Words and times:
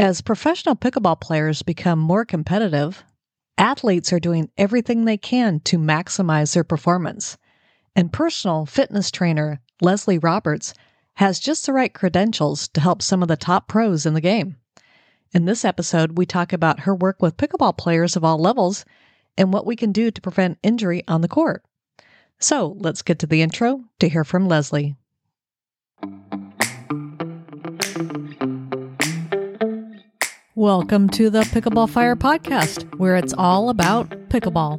As 0.00 0.22
professional 0.22 0.76
pickleball 0.76 1.20
players 1.20 1.60
become 1.60 1.98
more 1.98 2.24
competitive, 2.24 3.04
athletes 3.58 4.14
are 4.14 4.18
doing 4.18 4.50
everything 4.56 5.04
they 5.04 5.18
can 5.18 5.60
to 5.64 5.76
maximize 5.76 6.54
their 6.54 6.64
performance. 6.64 7.36
And 7.94 8.10
personal 8.10 8.64
fitness 8.64 9.10
trainer 9.10 9.60
Leslie 9.82 10.16
Roberts 10.16 10.72
has 11.16 11.38
just 11.38 11.66
the 11.66 11.74
right 11.74 11.92
credentials 11.92 12.66
to 12.68 12.80
help 12.80 13.02
some 13.02 13.20
of 13.20 13.28
the 13.28 13.36
top 13.36 13.68
pros 13.68 14.06
in 14.06 14.14
the 14.14 14.22
game. 14.22 14.56
In 15.34 15.44
this 15.44 15.66
episode, 15.66 16.16
we 16.16 16.24
talk 16.24 16.54
about 16.54 16.80
her 16.80 16.94
work 16.94 17.20
with 17.20 17.36
pickleball 17.36 17.76
players 17.76 18.16
of 18.16 18.24
all 18.24 18.38
levels 18.38 18.86
and 19.36 19.52
what 19.52 19.66
we 19.66 19.76
can 19.76 19.92
do 19.92 20.10
to 20.10 20.20
prevent 20.22 20.58
injury 20.62 21.02
on 21.08 21.20
the 21.20 21.28
court. 21.28 21.62
So 22.38 22.74
let's 22.78 23.02
get 23.02 23.18
to 23.18 23.26
the 23.26 23.42
intro 23.42 23.84
to 23.98 24.08
hear 24.08 24.24
from 24.24 24.48
Leslie. 24.48 24.96
Welcome 30.60 31.08
to 31.12 31.30
the 31.30 31.40
Pickleball 31.40 31.88
Fire 31.88 32.14
podcast, 32.14 32.98
where 32.98 33.16
it's 33.16 33.32
all 33.32 33.70
about 33.70 34.10
pickleball. 34.28 34.78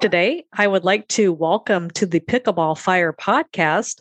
Today, 0.00 0.46
I 0.52 0.68
would 0.68 0.84
like 0.84 1.08
to 1.08 1.32
welcome 1.32 1.90
to 1.90 2.06
the 2.06 2.20
Pickleball 2.20 2.78
Fire 2.78 3.12
podcast 3.12 4.00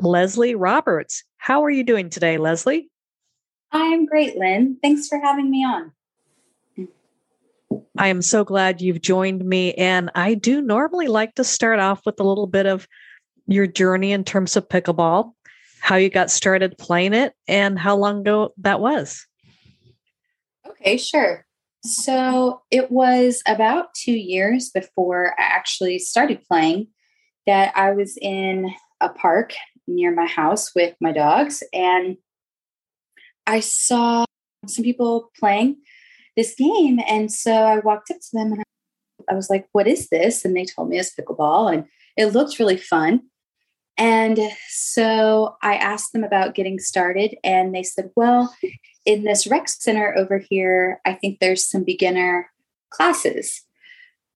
Leslie 0.00 0.54
Roberts. 0.54 1.24
How 1.38 1.64
are 1.64 1.70
you 1.70 1.82
doing 1.82 2.10
today, 2.10 2.38
Leslie? 2.38 2.88
I'm 3.72 4.06
great, 4.06 4.36
Lynn. 4.36 4.76
Thanks 4.80 5.08
for 5.08 5.18
having 5.18 5.50
me 5.50 5.64
on. 5.64 5.90
I 7.98 8.06
am 8.06 8.22
so 8.22 8.44
glad 8.44 8.80
you've 8.80 9.02
joined 9.02 9.44
me. 9.44 9.74
And 9.74 10.12
I 10.14 10.34
do 10.34 10.62
normally 10.62 11.08
like 11.08 11.34
to 11.34 11.42
start 11.42 11.80
off 11.80 12.06
with 12.06 12.20
a 12.20 12.24
little 12.24 12.46
bit 12.46 12.66
of 12.66 12.86
your 13.48 13.66
journey 13.66 14.12
in 14.12 14.22
terms 14.22 14.54
of 14.54 14.68
pickleball 14.68 15.32
how 15.82 15.96
you 15.96 16.08
got 16.08 16.30
started 16.30 16.78
playing 16.78 17.12
it, 17.12 17.34
and 17.48 17.76
how 17.76 17.96
long 17.96 18.20
ago 18.20 18.54
that 18.58 18.80
was. 18.80 19.26
Okay, 20.64 20.96
sure. 20.96 21.44
So 21.84 22.62
it 22.70 22.92
was 22.92 23.42
about 23.48 23.92
two 23.94 24.12
years 24.12 24.70
before 24.70 25.34
I 25.36 25.42
actually 25.42 25.98
started 25.98 26.44
playing 26.44 26.86
that 27.48 27.72
I 27.76 27.90
was 27.90 28.16
in 28.22 28.70
a 29.00 29.08
park 29.08 29.54
near 29.88 30.14
my 30.14 30.26
house 30.26 30.72
with 30.72 30.94
my 31.00 31.10
dogs, 31.10 31.64
and 31.72 32.16
I 33.48 33.58
saw 33.58 34.24
some 34.68 34.84
people 34.84 35.32
playing 35.36 35.78
this 36.36 36.54
game. 36.54 37.00
And 37.08 37.32
so 37.32 37.52
I 37.52 37.80
walked 37.80 38.12
up 38.12 38.18
to 38.18 38.28
them 38.32 38.52
and 38.52 38.62
I 39.28 39.34
was 39.34 39.50
like, 39.50 39.66
What 39.72 39.88
is 39.88 40.08
this? 40.10 40.44
And 40.44 40.56
they 40.56 40.64
told 40.64 40.90
me 40.90 41.00
it's 41.00 41.12
pickleball, 41.12 41.74
and 41.74 41.86
it 42.16 42.26
looked 42.26 42.60
really 42.60 42.76
fun. 42.76 43.22
And 43.98 44.38
so 44.68 45.56
I 45.62 45.76
asked 45.76 46.12
them 46.12 46.24
about 46.24 46.54
getting 46.54 46.78
started, 46.78 47.36
and 47.44 47.74
they 47.74 47.82
said, 47.82 48.10
Well, 48.16 48.54
in 49.04 49.24
this 49.24 49.46
rec 49.46 49.68
center 49.68 50.14
over 50.16 50.38
here, 50.38 51.00
I 51.04 51.14
think 51.14 51.38
there's 51.38 51.64
some 51.64 51.84
beginner 51.84 52.50
classes. 52.90 53.62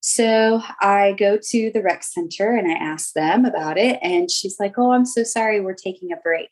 So 0.01 0.63
I 0.81 1.15
go 1.19 1.39
to 1.51 1.71
the 1.73 1.83
rec 1.83 2.05
center 2.05 2.55
and 2.55 2.71
I 2.71 2.75
ask 2.75 3.13
them 3.13 3.45
about 3.45 3.77
it. 3.77 3.99
And 4.03 4.31
she's 4.31 4.61
like, 4.61 4.75
Oh, 4.79 4.93
I'm 4.93 5.07
so 5.07 5.25
sorry, 5.25 5.61
we're 5.61 5.75
taking 5.75 6.13
a 6.13 6.17
break. 6.17 6.51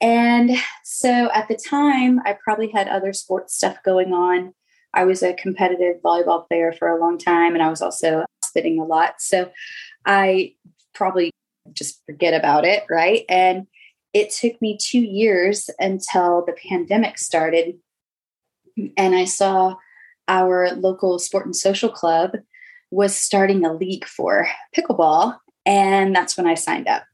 And 0.00 0.50
so 0.84 1.30
at 1.32 1.48
the 1.48 1.56
time, 1.56 2.20
I 2.24 2.36
probably 2.44 2.70
had 2.70 2.88
other 2.88 3.12
sports 3.12 3.54
stuff 3.54 3.78
going 3.84 4.12
on. 4.12 4.52
I 4.94 5.04
was 5.04 5.22
a 5.22 5.32
competitive 5.32 6.02
volleyball 6.02 6.46
player 6.46 6.72
for 6.72 6.88
a 6.88 7.00
long 7.00 7.18
time, 7.18 7.54
and 7.54 7.62
I 7.62 7.70
was 7.70 7.80
also 7.80 8.24
spitting 8.44 8.78
a 8.78 8.84
lot. 8.84 9.14
So 9.20 9.50
I 10.04 10.54
probably 10.92 11.30
just 11.72 12.02
forget 12.06 12.34
about 12.34 12.64
it, 12.64 12.84
right? 12.90 13.24
And 13.28 13.66
it 14.12 14.30
took 14.30 14.60
me 14.60 14.76
two 14.80 15.00
years 15.00 15.70
until 15.78 16.44
the 16.46 16.54
pandemic 16.68 17.18
started. 17.18 17.78
And 18.96 19.14
I 19.14 19.24
saw 19.24 19.76
our 20.28 20.72
local 20.72 21.18
sport 21.18 21.46
and 21.46 21.56
social 21.56 21.88
club 21.88 22.32
was 22.90 23.16
starting 23.16 23.64
a 23.64 23.72
league 23.72 24.06
for 24.06 24.48
pickleball. 24.76 25.38
And 25.64 26.14
that's 26.14 26.36
when 26.36 26.46
I 26.46 26.54
signed 26.54 26.88
up. 26.88 27.04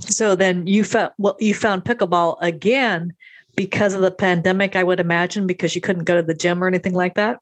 So 0.00 0.34
then 0.34 0.66
you 0.66 0.84
found 0.84 1.12
well, 1.18 1.36
you 1.40 1.54
found 1.54 1.84
pickleball 1.84 2.36
again 2.42 3.14
because 3.56 3.94
of 3.94 4.02
the 4.02 4.10
pandemic, 4.10 4.76
I 4.76 4.82
would 4.82 5.00
imagine, 5.00 5.46
because 5.46 5.74
you 5.74 5.80
couldn't 5.80 6.04
go 6.04 6.16
to 6.16 6.22
the 6.22 6.34
gym 6.34 6.62
or 6.62 6.66
anything 6.66 6.94
like 6.94 7.14
that. 7.14 7.38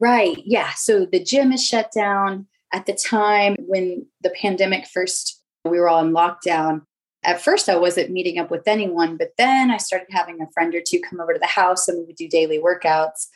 Right. 0.00 0.42
Yeah. 0.44 0.70
So 0.74 1.06
the 1.06 1.22
gym 1.22 1.52
is 1.52 1.64
shut 1.64 1.92
down 1.92 2.46
at 2.74 2.86
the 2.86 2.92
time 2.92 3.54
when 3.66 4.04
the 4.22 4.30
pandemic 4.30 4.84
first, 4.86 5.40
we 5.64 5.78
were 5.78 5.88
all 5.88 6.04
in 6.04 6.12
lockdown. 6.12 6.82
At 7.22 7.40
first, 7.40 7.68
I 7.68 7.76
wasn't 7.76 8.10
meeting 8.10 8.38
up 8.38 8.50
with 8.50 8.66
anyone, 8.66 9.16
but 9.16 9.30
then 9.38 9.70
I 9.70 9.76
started 9.76 10.08
having 10.10 10.42
a 10.42 10.50
friend 10.52 10.74
or 10.74 10.82
two 10.84 11.00
come 11.00 11.20
over 11.20 11.32
to 11.32 11.38
the 11.38 11.46
house 11.46 11.86
and 11.86 11.98
we 11.98 12.04
would 12.04 12.16
do 12.16 12.28
daily 12.28 12.58
workouts. 12.58 13.28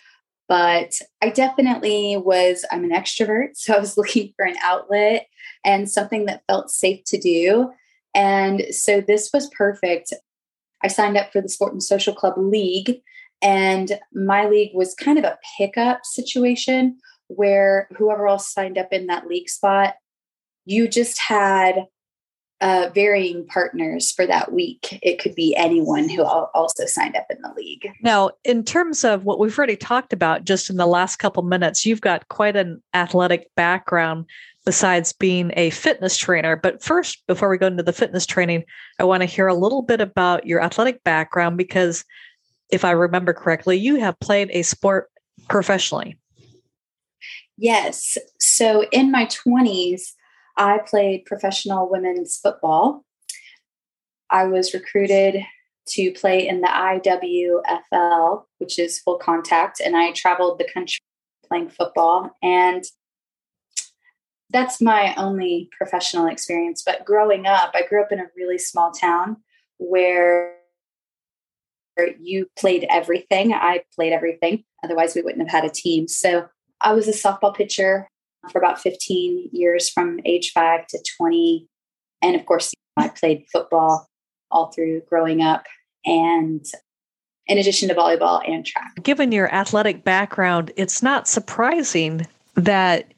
But 0.49 0.93
I 1.23 1.31
definitely 1.31 2.17
was, 2.17 2.65
I'm 2.71 2.85
an 2.85 2.91
extrovert. 2.91 3.51
So 3.55 3.75
I 3.75 3.79
was 3.79 3.97
looking 3.97 4.33
for 4.37 4.45
an 4.45 4.57
outlet 4.61 5.29
and 5.65 5.89
something 5.89 6.27
that 6.27 6.43
felt 6.49 6.71
safe 6.71 7.05
to 7.07 7.19
do. 7.19 7.71
And 8.15 8.63
so 8.73 9.01
this 9.01 9.31
was 9.33 9.49
perfect. 9.57 10.13
I 10.83 10.89
signed 10.89 11.17
up 11.17 11.33
for 11.33 11.41
the 11.41 11.49
Sport 11.49 11.73
and 11.73 11.83
Social 11.83 12.15
Club 12.15 12.35
League, 12.37 13.03
and 13.43 13.99
my 14.13 14.49
league 14.49 14.73
was 14.75 14.95
kind 14.95 15.19
of 15.19 15.25
a 15.25 15.39
pickup 15.57 16.01
situation 16.05 16.99
where 17.29 17.89
whoever 17.97 18.27
else 18.27 18.53
signed 18.53 18.79
up 18.79 18.93
in 18.93 19.07
that 19.07 19.27
league 19.27 19.49
spot, 19.49 19.95
you 20.65 20.89
just 20.89 21.19
had 21.21 21.87
uh, 22.61 22.91
varying 22.93 23.47
partners 23.47 24.11
for 24.11 24.27
that 24.27 24.53
week. 24.53 24.99
It 25.03 25.21
could 25.21 25.35
be 25.35 25.55
anyone 25.57 26.09
who 26.09 26.25
also 26.25 26.87
signed 26.87 27.17
up 27.17 27.27
in 27.31 27.41
the 27.41 27.53
league. 27.57 27.89
Now, 28.03 28.31
in 28.45 28.65
terms 28.65 29.05
of 29.05 29.25
what 29.25 29.39
we've 29.39 29.57
already 29.57 29.77
talked 29.77 30.13
about 30.13 30.45
just 30.45 30.69
in 30.69 30.77
the 30.77 30.87
last 30.87 31.17
couple 31.17 31.43
minutes, 31.45 31.87
you've 31.87 32.01
got 32.01 32.29
quite 32.29 32.57
an 32.57 32.83
athletic 32.95 33.55
background 33.55 34.27
besides 34.67 35.13
being 35.13 35.53
a 35.57 35.71
fitness 35.71 36.17
trainer. 36.17 36.57
But 36.57 36.83
first, 36.83 37.25
before 37.27 37.49
we 37.49 37.59
go 37.59 37.69
into 37.69 37.83
the 37.83 37.93
fitness 37.93 38.27
training, 38.27 38.65
I 38.99 39.05
want 39.05 39.23
to 39.23 39.27
hear 39.27 39.47
a 39.47 39.55
little 39.55 39.83
bit 39.83 40.01
about 40.01 40.47
your 40.47 40.61
athletic 40.61 41.05
background 41.05 41.57
because 41.57 42.05
if 42.71 42.85
I 42.85 42.91
remember 42.91 43.33
correctly, 43.33 43.79
you 43.79 43.97
have 43.97 44.19
played 44.21 44.51
a 44.53 44.63
sport 44.63 45.11
professionally. 45.49 46.19
Yes. 47.59 48.17
So 48.39 48.85
in 48.93 49.11
my 49.11 49.27
20s, 49.27 50.13
I 50.57 50.79
played 50.79 51.25
professional 51.25 51.91
women's 51.91 52.37
football. 52.37 53.05
I 54.31 54.45
was 54.45 54.75
recruited 54.75 55.43
to 55.89 56.13
play 56.13 56.47
in 56.47 56.61
the 56.61 56.69
IWFL, 56.69 58.45
which 58.59 58.79
is 58.79 59.01
full 59.01 59.19
contact, 59.19 59.81
and 59.81 59.97
I 59.97 60.13
traveled 60.13 60.59
the 60.59 60.69
country 60.73 61.01
playing 61.49 61.71
football. 61.71 62.37
And 62.43 62.85
that's 64.51 64.81
my 64.81 65.15
only 65.17 65.69
professional 65.77 66.27
experience. 66.27 66.83
But 66.85 67.05
growing 67.05 67.47
up, 67.47 67.73
I 67.75 67.87
grew 67.87 68.03
up 68.03 68.13
in 68.13 68.21
a 68.21 68.31
really 68.37 68.59
small 68.59 68.93
town 68.93 69.39
where 69.79 70.55
you 72.21 72.49
played 72.57 72.87
everything. 72.89 73.53
I 73.53 73.83
played 73.95 74.13
everything. 74.13 74.65
Otherwise, 74.85 75.15
we 75.15 75.23
wouldn't 75.23 75.51
have 75.51 75.63
had 75.63 75.69
a 75.69 75.75
team. 75.75 76.07
So 76.07 76.49
I 76.81 76.93
was 76.93 77.09
a 77.09 77.13
softball 77.13 77.55
pitcher 77.55 78.09
for 78.51 78.59
about 78.59 78.81
15 78.81 79.51
years 79.53 79.89
from 79.89 80.21
age 80.25 80.53
five 80.53 80.87
to 80.89 80.99
20. 81.19 81.67
And 82.23 82.37
of 82.37 82.47
course, 82.47 82.73
I 82.97 83.09
played 83.09 83.47
football 83.53 84.09
all 84.51 84.73
through 84.73 85.03
growing 85.09 85.43
up 85.43 85.67
and 86.07 86.65
in 87.47 87.59
addition 87.59 87.89
to 87.89 87.95
volleyball 87.95 88.47
and 88.49 88.65
track. 88.65 88.93
Given 89.03 89.33
your 89.33 89.53
athletic 89.53 90.05
background, 90.05 90.71
it's 90.77 91.03
not 91.03 91.27
surprising 91.27 92.27
that 92.55 93.13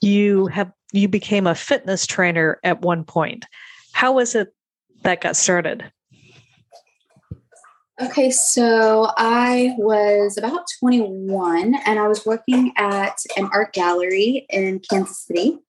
you 0.00 0.46
have 0.48 0.70
you 0.92 1.08
became 1.08 1.46
a 1.46 1.54
fitness 1.54 2.06
trainer 2.06 2.60
at 2.62 2.82
one 2.82 3.04
point. 3.04 3.44
How 3.92 4.12
was 4.12 4.34
it 4.34 4.54
that 5.02 5.20
got 5.20 5.36
started? 5.36 5.90
Okay, 7.98 8.30
so 8.30 9.10
I 9.16 9.74
was 9.78 10.36
about 10.36 10.66
21 10.80 11.76
and 11.86 11.98
I 11.98 12.06
was 12.08 12.26
working 12.26 12.74
at 12.76 13.16
an 13.38 13.48
art 13.54 13.72
gallery 13.72 14.44
in 14.50 14.80
Kansas 14.80 15.24
City. 15.26 15.60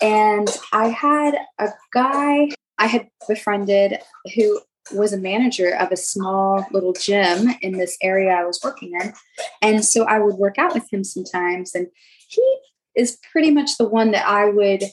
And 0.00 0.48
I 0.72 0.88
had 0.88 1.36
a 1.58 1.68
guy 1.92 2.48
I 2.78 2.86
had 2.86 3.08
befriended 3.28 3.98
who 4.34 4.62
was 4.94 5.12
a 5.12 5.18
manager 5.18 5.76
of 5.76 5.92
a 5.92 5.96
small 5.96 6.66
little 6.72 6.94
gym 6.94 7.48
in 7.60 7.72
this 7.72 7.98
area 8.00 8.32
I 8.32 8.46
was 8.46 8.60
working 8.64 8.98
in. 8.98 9.12
And 9.60 9.84
so 9.84 10.04
I 10.04 10.20
would 10.20 10.36
work 10.36 10.58
out 10.58 10.72
with 10.72 10.90
him 10.90 11.04
sometimes. 11.04 11.74
And 11.74 11.88
he 12.28 12.58
is 12.96 13.18
pretty 13.30 13.50
much 13.50 13.76
the 13.76 13.88
one 13.88 14.10
that 14.12 14.26
I 14.26 14.48
would 14.48 14.84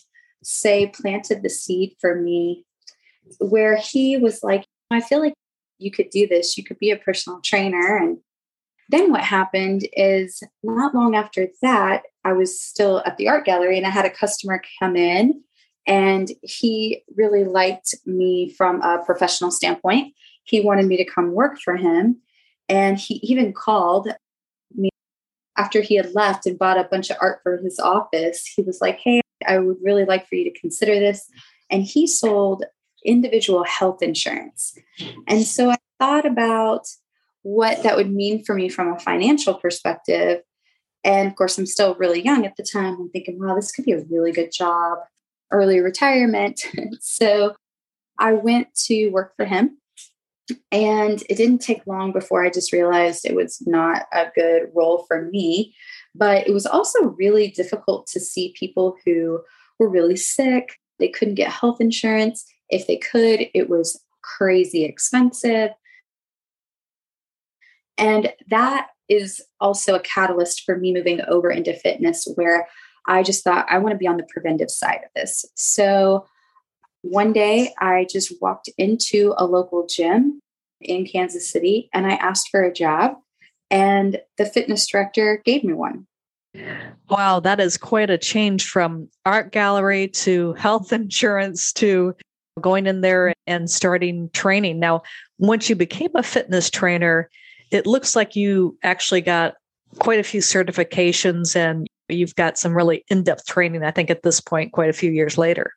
say 0.43 0.87
planted 0.87 1.41
the 1.41 1.49
seed 1.49 1.95
for 2.01 2.15
me, 2.15 2.65
where 3.39 3.77
he 3.77 4.17
was 4.17 4.43
like, 4.43 4.65
I 4.89 4.99
feel 4.99 5.21
like 5.21 5.35
you 5.81 5.91
could 5.91 6.09
do 6.09 6.27
this, 6.27 6.57
you 6.57 6.63
could 6.63 6.79
be 6.79 6.91
a 6.91 6.97
personal 6.97 7.41
trainer. 7.41 7.97
And 7.97 8.17
then 8.89 9.11
what 9.11 9.21
happened 9.21 9.87
is 9.93 10.43
not 10.63 10.93
long 10.93 11.15
after 11.15 11.47
that, 11.61 12.03
I 12.23 12.33
was 12.33 12.61
still 12.61 13.01
at 13.05 13.17
the 13.17 13.27
art 13.27 13.45
gallery 13.45 13.77
and 13.77 13.87
I 13.87 13.89
had 13.89 14.05
a 14.05 14.09
customer 14.09 14.61
come 14.79 14.95
in 14.95 15.43
And 15.87 16.29
he 16.43 17.03
really 17.15 17.43
liked 17.43 17.95
me 18.05 18.53
from 18.55 18.81
a 18.81 19.03
professional 19.03 19.49
standpoint. 19.49 20.13
He 20.43 20.61
wanted 20.61 20.85
me 20.85 20.97
to 20.97 21.05
come 21.05 21.31
work 21.31 21.59
for 21.59 21.75
him. 21.75 22.21
And 22.69 22.97
he 22.97 23.15
even 23.23 23.53
called 23.53 24.09
me 24.75 24.89
after 25.57 25.81
he 25.81 25.95
had 25.95 26.13
left 26.13 26.45
and 26.45 26.59
bought 26.59 26.77
a 26.77 26.87
bunch 26.89 27.09
of 27.09 27.17
art 27.19 27.39
for 27.43 27.57
his 27.57 27.79
office. 27.79 28.45
He 28.45 28.61
was 28.61 28.79
like, 28.81 28.99
Hey, 28.99 29.21
I 29.47 29.57
would 29.57 29.77
really 29.81 30.05
like 30.05 30.27
for 30.27 30.35
you 30.35 30.43
to 30.51 30.59
consider 30.59 30.99
this. 30.99 31.27
And 31.69 31.83
he 31.83 32.05
sold 32.05 32.65
individual 33.05 33.63
health 33.63 34.01
insurance. 34.01 34.77
And 35.27 35.43
so 35.43 35.71
I 35.71 35.77
thought 35.99 36.25
about 36.25 36.87
what 37.43 37.83
that 37.83 37.95
would 37.95 38.11
mean 38.11 38.43
for 38.43 38.53
me 38.53 38.69
from 38.69 38.93
a 38.93 38.99
financial 38.99 39.53
perspective. 39.53 40.41
And 41.03 41.27
of 41.27 41.35
course, 41.35 41.57
I'm 41.57 41.65
still 41.65 41.95
really 41.95 42.23
young 42.23 42.45
at 42.45 42.55
the 42.55 42.63
time. 42.63 42.95
I'm 42.95 43.09
thinking, 43.09 43.39
wow, 43.39 43.55
this 43.55 43.71
could 43.71 43.85
be 43.85 43.93
a 43.93 44.03
really 44.09 44.31
good 44.31 44.51
job, 44.51 44.99
early 45.51 45.79
retirement. 45.79 46.61
so 46.99 47.55
I 48.19 48.33
went 48.33 48.73
to 48.85 49.09
work 49.09 49.35
for 49.35 49.45
him. 49.45 49.77
And 50.71 51.23
it 51.29 51.35
didn't 51.35 51.59
take 51.59 51.87
long 51.87 52.11
before 52.11 52.43
I 52.45 52.49
just 52.49 52.73
realized 52.73 53.25
it 53.25 53.35
was 53.35 53.61
not 53.65 54.03
a 54.11 54.27
good 54.35 54.69
role 54.75 55.05
for 55.07 55.25
me. 55.25 55.73
But 56.13 56.47
it 56.47 56.51
was 56.51 56.65
also 56.65 57.15
really 57.17 57.49
difficult 57.49 58.05
to 58.07 58.19
see 58.19 58.53
people 58.59 58.97
who 59.05 59.41
were 59.79 59.89
really 59.89 60.17
sick. 60.17 60.77
They 60.99 61.07
couldn't 61.07 61.35
get 61.35 61.51
health 61.51 61.79
insurance. 61.79 62.45
If 62.71 62.87
they 62.87 62.97
could, 62.97 63.47
it 63.53 63.69
was 63.69 64.01
crazy 64.21 64.83
expensive. 64.83 65.71
And 67.97 68.33
that 68.49 68.87
is 69.09 69.41
also 69.59 69.95
a 69.95 69.99
catalyst 69.99 70.63
for 70.63 70.77
me 70.77 70.93
moving 70.93 71.21
over 71.27 71.51
into 71.51 71.73
fitness, 71.73 72.27
where 72.35 72.67
I 73.07 73.23
just 73.23 73.43
thought 73.43 73.65
I 73.69 73.77
want 73.77 73.91
to 73.91 73.97
be 73.97 74.07
on 74.07 74.17
the 74.17 74.27
preventive 74.29 74.71
side 74.71 75.01
of 75.03 75.11
this. 75.15 75.45
So 75.55 76.25
one 77.01 77.33
day 77.33 77.73
I 77.79 78.07
just 78.09 78.33
walked 78.41 78.69
into 78.77 79.33
a 79.37 79.45
local 79.45 79.85
gym 79.87 80.39
in 80.79 81.05
Kansas 81.05 81.49
City 81.49 81.89
and 81.93 82.07
I 82.07 82.15
asked 82.15 82.49
for 82.49 82.63
a 82.63 82.73
job, 82.73 83.15
and 83.69 84.19
the 84.37 84.45
fitness 84.45 84.87
director 84.87 85.41
gave 85.45 85.63
me 85.63 85.73
one. 85.73 86.07
Wow, 87.09 87.39
that 87.39 87.59
is 87.59 87.77
quite 87.77 88.09
a 88.09 88.17
change 88.17 88.67
from 88.67 89.09
art 89.25 89.51
gallery 89.51 90.07
to 90.09 90.53
health 90.53 90.91
insurance 90.93 91.71
to 91.73 92.15
going 92.59 92.87
in 92.87 93.01
there 93.01 93.33
and 93.47 93.69
starting 93.69 94.29
training. 94.33 94.79
Now, 94.79 95.03
once 95.37 95.69
you 95.69 95.75
became 95.75 96.11
a 96.15 96.23
fitness 96.23 96.69
trainer, 96.69 97.29
it 97.71 97.87
looks 97.87 98.15
like 98.15 98.35
you 98.35 98.77
actually 98.83 99.21
got 99.21 99.55
quite 99.99 100.19
a 100.19 100.23
few 100.23 100.41
certifications 100.41 101.55
and 101.55 101.87
you've 102.09 102.35
got 102.35 102.57
some 102.57 102.75
really 102.75 103.05
in 103.09 103.23
depth 103.23 103.45
training, 103.45 103.83
I 103.83 103.91
think, 103.91 104.09
at 104.09 104.23
this 104.23 104.41
point, 104.41 104.73
quite 104.73 104.89
a 104.89 104.93
few 104.93 105.11
years 105.11 105.37
later. 105.37 105.71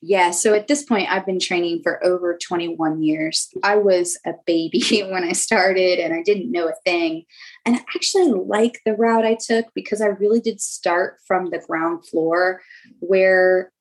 Yeah, 0.00 0.30
so 0.30 0.54
at 0.54 0.68
this 0.68 0.84
point, 0.84 1.10
I've 1.10 1.26
been 1.26 1.38
training 1.38 1.80
for 1.82 2.04
over 2.04 2.38
21 2.38 3.02
years. 3.02 3.48
I 3.62 3.76
was 3.76 4.18
a 4.24 4.32
baby 4.46 5.02
when 5.10 5.22
I 5.24 5.32
started 5.32 5.98
and 5.98 6.14
I 6.14 6.22
didn't 6.22 6.50
know 6.50 6.68
a 6.68 6.74
thing. 6.84 7.24
And 7.64 7.76
I 7.76 7.80
actually 7.94 8.32
like 8.32 8.80
the 8.84 8.94
route 8.94 9.24
I 9.24 9.36
took 9.38 9.66
because 9.74 10.00
I 10.00 10.06
really 10.06 10.40
did 10.40 10.60
start 10.60 11.18
from 11.26 11.50
the 11.50 11.58
ground 11.58 12.06
floor 12.06 12.62
where 13.00 13.72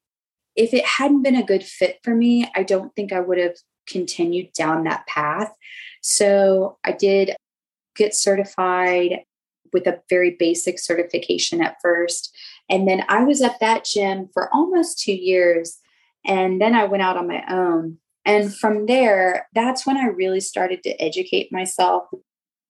if 0.56 0.74
it 0.74 0.86
hadn't 0.86 1.24
been 1.24 1.36
a 1.36 1.46
good 1.46 1.64
fit 1.64 2.00
for 2.04 2.16
me, 2.16 2.50
I 2.56 2.64
don't 2.64 2.96
think 2.96 3.12
I 3.12 3.20
would 3.20 3.38
have 3.38 3.56
continued 3.88 4.54
down 4.54 4.84
that 4.84 5.06
path. 5.08 5.54
So 6.02 6.78
I 6.84 6.92
did 6.92 7.36
get 7.96 8.16
certified 8.16 9.20
with 9.74 9.88
a 9.88 10.02
very 10.10 10.36
basic 10.38 10.80
certification 10.80 11.62
at 11.62 11.78
first. 11.82 12.36
And 12.70 12.88
then 12.88 13.04
I 13.10 13.24
was 13.24 13.42
at 13.42 13.60
that 13.60 13.86
gym 13.86 14.30
for 14.34 14.54
almost 14.54 15.00
two 15.00 15.14
years. 15.14 15.80
And 16.26 16.60
then 16.62 16.74
I 16.74 16.86
went 16.86 17.04
out 17.04 17.18
on 17.18 17.28
my 17.28 17.44
own. 17.50 17.98
And 18.26 18.56
from 18.56 18.88
there, 18.88 19.48
that's 19.54 19.86
when 19.86 19.98
I 19.98 20.08
really 20.08 20.40
started 20.40 20.82
to 20.84 21.02
educate 21.02 21.52
myself. 21.52 22.06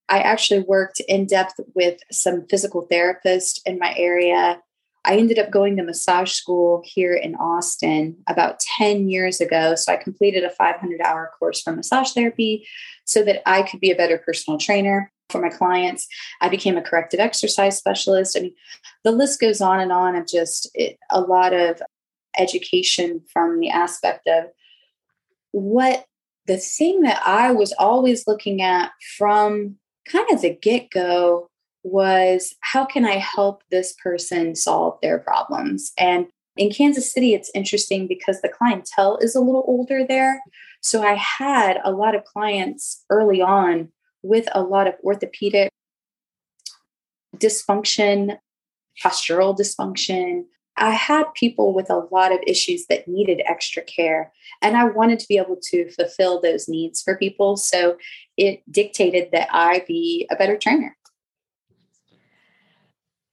I 0.10 0.20
actually 0.20 0.62
worked 0.62 1.00
in 1.08 1.26
depth 1.26 1.60
with 1.74 2.00
some 2.12 2.46
physical 2.50 2.88
therapists 2.92 3.60
in 3.66 3.80
my 3.80 3.94
area 3.98 4.62
I 5.06 5.18
ended 5.18 5.38
up 5.38 5.52
going 5.52 5.78
to 5.78 5.84
massage 5.84 6.32
school 6.32 6.82
here 6.84 7.14
in 7.14 7.36
Austin 7.36 8.18
about 8.28 8.60
10 8.60 9.08
years 9.08 9.40
ago. 9.40 9.76
So 9.76 9.94
I 9.94 9.98
completed 9.98 10.44
a 10.44 10.50
500 10.50 11.02
hour 11.02 11.32
course 11.38 11.62
for 11.62 11.74
massage 11.74 12.12
therapy 12.12 12.68
so 13.06 13.24
that 13.24 13.48
I 13.48 13.62
could 13.62 13.80
be 13.80 13.92
a 13.92 13.96
better 13.96 14.18
personal 14.18 14.58
trainer 14.58 15.12
for 15.30 15.40
my 15.40 15.50
clients. 15.50 16.08
I 16.42 16.50
became 16.50 16.78
a 16.78 16.82
corrective 16.82 17.20
exercise 17.20 17.78
specialist. 17.78 18.36
I 18.38 18.42
mean, 18.42 18.56
the 19.04 19.12
list 19.12 19.40
goes 19.40 19.62
on 19.62 19.80
and 19.80 19.92
on 19.92 20.16
of 20.16 20.28
just 20.28 20.70
it, 20.74 20.98
a 21.12 21.22
lot 21.22 21.54
of 21.54 21.82
education 22.38 23.22
from 23.32 23.60
the 23.60 23.70
aspect 23.70 24.28
of 24.28 24.46
what 25.52 26.06
the 26.48 26.58
thing 26.58 27.02
that 27.02 27.22
I 27.26 27.52
was 27.52 27.74
always 27.74 28.28
looking 28.28 28.62
at 28.62 28.92
from 29.18 29.78
kind 30.08 30.30
of 30.32 30.42
the 30.42 30.56
get 30.56 30.90
go 30.92 31.50
was 31.86 32.56
how 32.62 32.84
can 32.84 33.06
I 33.06 33.18
help 33.18 33.64
this 33.70 33.94
person 34.04 34.56
solve 34.56 34.98
their 35.02 35.20
problems? 35.20 35.94
And 36.00 36.26
in 36.58 36.72
Kansas 36.72 37.14
City, 37.14 37.34
it's 37.36 37.52
interesting 37.54 38.08
because 38.08 38.42
the 38.42 38.50
clientele 38.50 39.18
is 39.22 39.36
a 39.36 39.40
little 39.40 39.64
older 39.68 40.04
there. 40.04 40.42
So 40.82 41.04
I 41.04 41.14
had 41.14 41.78
a 41.84 41.92
lot 41.92 42.16
of 42.16 42.26
clients 42.26 43.06
early 43.10 43.40
on 43.42 43.90
with 44.24 44.48
a 44.54 44.64
lot 44.64 44.88
of 44.88 44.96
orthopedic 45.04 45.70
dysfunction, 47.38 48.38
postural 49.04 49.56
dysfunction. 49.56 50.46
I 50.78 50.92
had 50.92 51.26
people 51.36 51.74
with 51.74 51.90
a 51.92 52.08
lot 52.12 52.32
of 52.32 52.40
issues 52.48 52.88
that 52.88 53.08
needed 53.08 53.44
extra 53.46 53.84
care, 53.84 54.34
and 54.62 54.76
I 54.76 54.86
wanted 54.86 55.20
to 55.20 55.28
be 55.28 55.38
able 55.38 55.58
to 55.70 55.90
fulfill 55.92 56.42
those 56.42 56.68
needs 56.68 57.02
for 57.02 57.16
people. 57.16 57.58
So 57.58 57.98
it 58.38 58.64
dictated 58.72 59.30
that 59.34 59.50
I 59.52 59.86
be 59.88 60.28
a 60.32 60.36
better 60.36 60.58
trainer. 60.58 60.98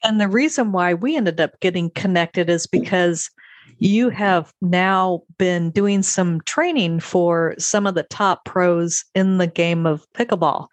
And 0.04 0.20
the 0.20 0.28
reason 0.28 0.72
why 0.72 0.94
we 0.94 1.16
ended 1.16 1.40
up 1.40 1.58
getting 1.60 1.90
connected 1.90 2.50
is 2.50 2.66
because 2.66 3.31
you 3.78 4.10
have 4.10 4.52
now 4.60 5.22
been 5.38 5.70
doing 5.70 6.02
some 6.02 6.40
training 6.43 7.00
for 7.00 7.54
some 7.58 7.87
of 7.87 7.94
the 7.94 8.02
top 8.04 8.44
pros 8.44 9.04
in 9.14 9.38
the 9.38 9.46
game 9.46 9.87
of 9.87 10.06
pickleball. 10.12 10.69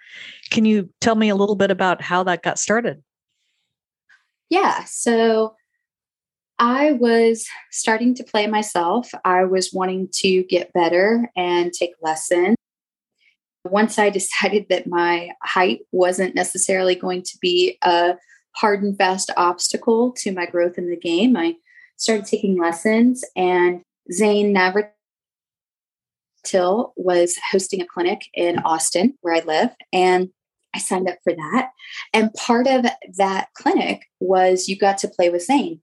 Can 0.52 0.66
you 0.66 0.90
tell 1.02 1.16
me 1.16 1.30
a 1.30 1.36
little 1.36 1.56
bit 1.56 1.72
about 1.72 2.02
how 2.02 2.24
that 2.24 2.44
got 2.44 2.60
started? 2.60 3.02
Yeah. 4.50 4.84
So 4.86 5.56
I 6.60 6.94
was 6.94 7.48
starting 7.72 8.14
to 8.16 8.24
play 8.24 8.48
myself. 8.48 9.10
I 9.24 9.46
was 9.46 9.72
wanting 9.72 10.10
to 10.16 10.44
get 10.44 10.74
better 10.74 11.32
and 11.36 11.72
take 11.72 11.94
lessons. 12.02 12.56
Once 13.64 13.98
I 13.98 14.10
decided 14.12 14.68
that 14.70 14.88
my 14.88 15.30
height 15.42 15.82
wasn't 15.92 16.36
necessarily 16.36 16.96
going 16.96 17.24
to 17.24 17.38
be 17.42 17.78
a 17.82 18.16
hard 18.56 18.84
and 18.84 18.98
fast 18.98 19.32
obstacle 19.38 20.12
to 20.18 20.32
my 20.32 20.46
growth 20.46 20.78
in 20.78 20.90
the 20.90 20.98
game. 20.98 21.38
I 21.38 21.56
started 21.98 22.26
taking 22.26 22.58
lessons, 22.58 23.24
and 23.36 23.82
Zane 24.12 24.56
Navratil 24.56 24.94
was 26.96 27.38
hosting 27.52 27.82
a 27.82 27.86
clinic 27.86 28.22
in 28.34 28.60
Austin, 28.60 29.18
where 29.22 29.36
I 29.36 29.42
live, 29.46 29.70
and 29.94 30.30
I 30.74 30.80
signed 30.80 31.10
up 31.10 31.18
for 31.24 31.34
that. 31.34 31.72
And 32.14 32.34
part 32.34 32.68
of 32.68 32.86
that 33.18 33.50
clinic 33.56 34.04
was 34.20 34.68
you 34.68 34.78
got 34.78 34.98
to 35.00 35.08
play 35.08 35.30
with 35.30 35.44
Zane. 35.44 35.82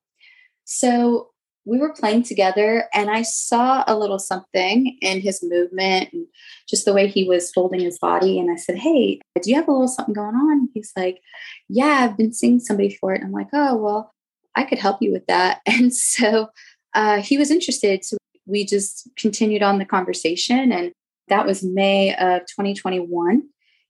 So 0.64 1.30
we 1.66 1.78
were 1.78 1.92
playing 1.92 2.22
together 2.22 2.84
and 2.94 3.10
I 3.10 3.22
saw 3.22 3.82
a 3.86 3.98
little 3.98 4.20
something 4.20 4.96
in 5.02 5.20
his 5.20 5.42
movement 5.42 6.12
and 6.12 6.26
just 6.68 6.84
the 6.84 6.92
way 6.92 7.08
he 7.08 7.28
was 7.28 7.50
folding 7.50 7.80
his 7.80 7.98
body. 7.98 8.38
And 8.38 8.50
I 8.50 8.56
said, 8.56 8.78
Hey, 8.78 9.20
do 9.42 9.50
you 9.50 9.56
have 9.56 9.68
a 9.68 9.72
little 9.72 9.88
something 9.88 10.14
going 10.14 10.36
on? 10.36 10.68
He's 10.72 10.92
like, 10.96 11.20
Yeah, 11.68 12.08
I've 12.08 12.16
been 12.16 12.32
seeing 12.32 12.60
somebody 12.60 12.94
for 12.94 13.12
it. 13.12 13.22
I'm 13.22 13.32
like, 13.32 13.48
Oh, 13.52 13.76
well, 13.76 14.14
I 14.54 14.62
could 14.62 14.78
help 14.78 15.02
you 15.02 15.12
with 15.12 15.26
that. 15.26 15.60
And 15.66 15.92
so 15.92 16.48
uh, 16.94 17.20
he 17.20 17.36
was 17.36 17.50
interested. 17.50 18.04
So 18.04 18.16
we 18.46 18.64
just 18.64 19.10
continued 19.16 19.62
on 19.62 19.78
the 19.78 19.84
conversation. 19.84 20.70
And 20.70 20.92
that 21.28 21.46
was 21.46 21.64
May 21.64 22.14
of 22.14 22.42
2021. 22.42 23.42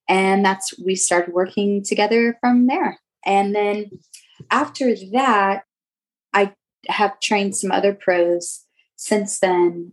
And 0.08 0.44
that's, 0.44 0.72
we 0.82 0.94
started 0.94 1.34
working 1.34 1.84
together 1.84 2.38
from 2.40 2.68
there. 2.68 2.98
And 3.24 3.54
then 3.54 3.90
after 4.50 4.94
that, 5.12 5.64
have 6.88 7.18
trained 7.20 7.56
some 7.56 7.72
other 7.72 7.94
pros 7.94 8.64
since 8.96 9.38
then. 9.38 9.92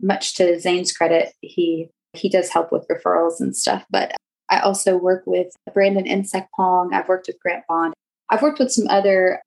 Much 0.00 0.34
to 0.34 0.60
Zane's 0.60 0.92
credit, 0.92 1.32
he 1.40 1.88
he 2.12 2.28
does 2.28 2.50
help 2.50 2.70
with 2.70 2.86
referrals 2.88 3.40
and 3.40 3.56
stuff. 3.56 3.84
But 3.90 4.14
I 4.50 4.60
also 4.60 4.96
work 4.96 5.22
with 5.26 5.48
Brandon 5.72 6.06
Insect 6.06 6.50
Pong. 6.54 6.92
I've 6.92 7.08
worked 7.08 7.26
with 7.28 7.40
Grant 7.40 7.64
Bond. 7.68 7.94
I've 8.30 8.42
worked 8.42 8.58
with 8.58 8.72
some 8.72 8.88
other 8.88 9.42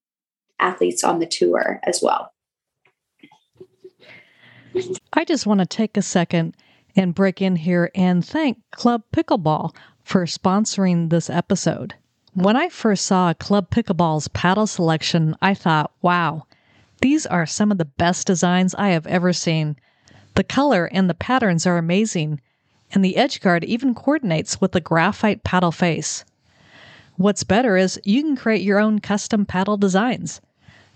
athletes 0.59 1.03
on 1.03 1.19
the 1.19 1.25
tour 1.25 1.79
as 1.83 2.01
well. 2.01 2.31
I 5.13 5.25
just 5.25 5.45
want 5.45 5.59
to 5.59 5.65
take 5.65 5.97
a 5.97 6.01
second 6.01 6.55
and 6.95 7.15
break 7.15 7.41
in 7.41 7.55
here 7.55 7.91
and 7.95 8.25
thank 8.25 8.59
Club 8.71 9.03
Pickleball 9.13 9.75
for 10.03 10.25
sponsoring 10.25 11.09
this 11.09 11.29
episode. 11.29 11.95
When 12.33 12.55
I 12.55 12.69
first 12.69 13.05
saw 13.05 13.33
Club 13.33 13.69
Pickleball's 13.69 14.27
paddle 14.29 14.67
selection, 14.67 15.35
I 15.41 15.53
thought, 15.53 15.91
wow, 16.01 16.45
These 17.01 17.25
are 17.25 17.45
some 17.45 17.71
of 17.71 17.77
the 17.77 17.85
best 17.85 18.27
designs 18.27 18.75
I 18.75 18.89
have 18.89 19.07
ever 19.07 19.33
seen. 19.33 19.77
The 20.35 20.43
color 20.43 20.85
and 20.85 21.09
the 21.09 21.13
patterns 21.13 21.65
are 21.65 21.77
amazing, 21.77 22.41
and 22.91 23.03
the 23.03 23.17
edge 23.17 23.41
guard 23.41 23.63
even 23.63 23.95
coordinates 23.95 24.59
with 24.59 24.73
the 24.73 24.81
graphite 24.81 25.43
paddle 25.43 25.71
face. 25.71 26.25
What's 27.15 27.43
better 27.43 27.77
is 27.77 27.99
you 28.03 28.21
can 28.23 28.35
create 28.35 28.61
your 28.61 28.79
own 28.79 28.99
custom 28.99 29.45
paddle 29.45 29.77
designs. 29.77 30.41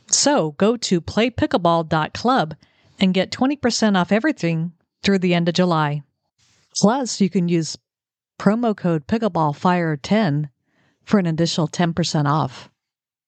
So 0.07 0.51
go 0.51 0.77
to 0.77 1.01
playpickleball.club 1.01 2.55
and 2.99 3.13
get 3.13 3.31
20% 3.31 3.97
off 3.97 4.11
everything 4.11 4.71
through 5.03 5.19
the 5.19 5.33
end 5.33 5.49
of 5.49 5.55
July. 5.55 6.03
Plus, 6.79 7.19
you 7.21 7.29
can 7.29 7.49
use 7.49 7.77
promo 8.39 8.75
code 8.75 9.07
pickleballfire10 9.07 10.49
for 11.03 11.19
an 11.19 11.25
additional 11.25 11.67
10% 11.67 12.25
off. 12.25 12.69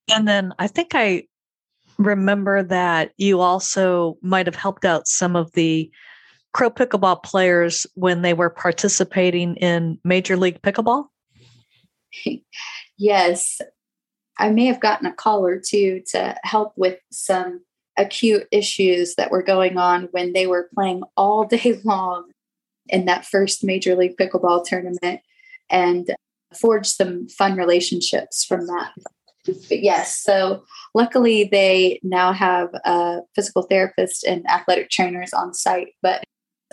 And 0.09 0.27
then 0.27 0.53
I 0.57 0.67
think 0.67 0.91
I 0.93 1.25
remember 1.97 2.63
that 2.63 3.11
you 3.17 3.41
also 3.41 4.17
might 4.21 4.45
have 4.47 4.55
helped 4.55 4.85
out 4.85 5.07
some 5.07 5.35
of 5.35 5.51
the 5.53 5.89
pro 6.53 6.69
pickleball 6.69 7.21
players 7.23 7.85
when 7.95 8.21
they 8.21 8.33
were 8.33 8.49
participating 8.49 9.55
in 9.57 9.99
Major 10.03 10.37
League 10.37 10.61
Pickleball. 10.61 11.07
yes, 12.97 13.59
I 14.37 14.49
may 14.49 14.65
have 14.65 14.79
gotten 14.79 15.05
a 15.05 15.13
call 15.13 15.45
or 15.45 15.59
two 15.59 16.01
to 16.11 16.35
help 16.43 16.73
with 16.77 16.99
some 17.11 17.61
acute 17.97 18.47
issues 18.51 19.15
that 19.15 19.31
were 19.31 19.43
going 19.43 19.77
on 19.77 20.09
when 20.11 20.33
they 20.33 20.47
were 20.47 20.69
playing 20.73 21.03
all 21.15 21.45
day 21.47 21.79
long 21.83 22.31
in 22.87 23.05
that 23.05 23.25
first 23.25 23.63
Major 23.63 23.95
League 23.95 24.17
Pickleball 24.17 24.65
tournament 24.65 25.21
and 25.69 26.15
forged 26.53 26.91
some 26.91 27.27
fun 27.27 27.57
relationships 27.57 28.45
from 28.45 28.67
that. 28.67 28.93
Yes, 29.69 30.17
so 30.17 30.63
luckily 30.93 31.45
they 31.45 31.99
now 32.03 32.33
have 32.33 32.69
a 32.85 33.19
physical 33.35 33.63
therapist 33.63 34.23
and 34.23 34.47
athletic 34.49 34.89
trainers 34.89 35.33
on 35.33 35.53
site, 35.53 35.89
but 36.01 36.23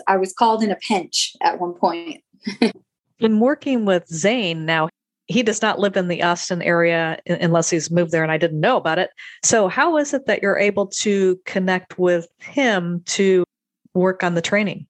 I 0.07 0.17
was 0.17 0.33
called 0.33 0.63
in 0.63 0.71
a 0.71 0.75
pinch 0.75 1.35
at 1.41 1.59
one 1.59 1.73
point. 1.73 2.23
in 3.19 3.39
working 3.39 3.85
with 3.85 4.07
Zane 4.07 4.65
now, 4.65 4.89
he 5.27 5.43
does 5.43 5.61
not 5.61 5.79
live 5.79 5.95
in 5.95 6.09
the 6.09 6.21
Austin 6.21 6.61
area 6.61 7.19
unless 7.25 7.69
he's 7.69 7.89
moved 7.89 8.11
there 8.11 8.23
and 8.23 8.31
I 8.31 8.37
didn't 8.37 8.59
know 8.59 8.77
about 8.77 8.99
it. 8.99 9.09
So, 9.43 9.67
how 9.67 9.97
is 9.97 10.13
it 10.13 10.25
that 10.25 10.41
you're 10.41 10.59
able 10.59 10.87
to 10.87 11.39
connect 11.45 11.97
with 11.97 12.27
him 12.39 13.01
to 13.07 13.45
work 13.93 14.23
on 14.23 14.35
the 14.35 14.41
training? 14.41 14.87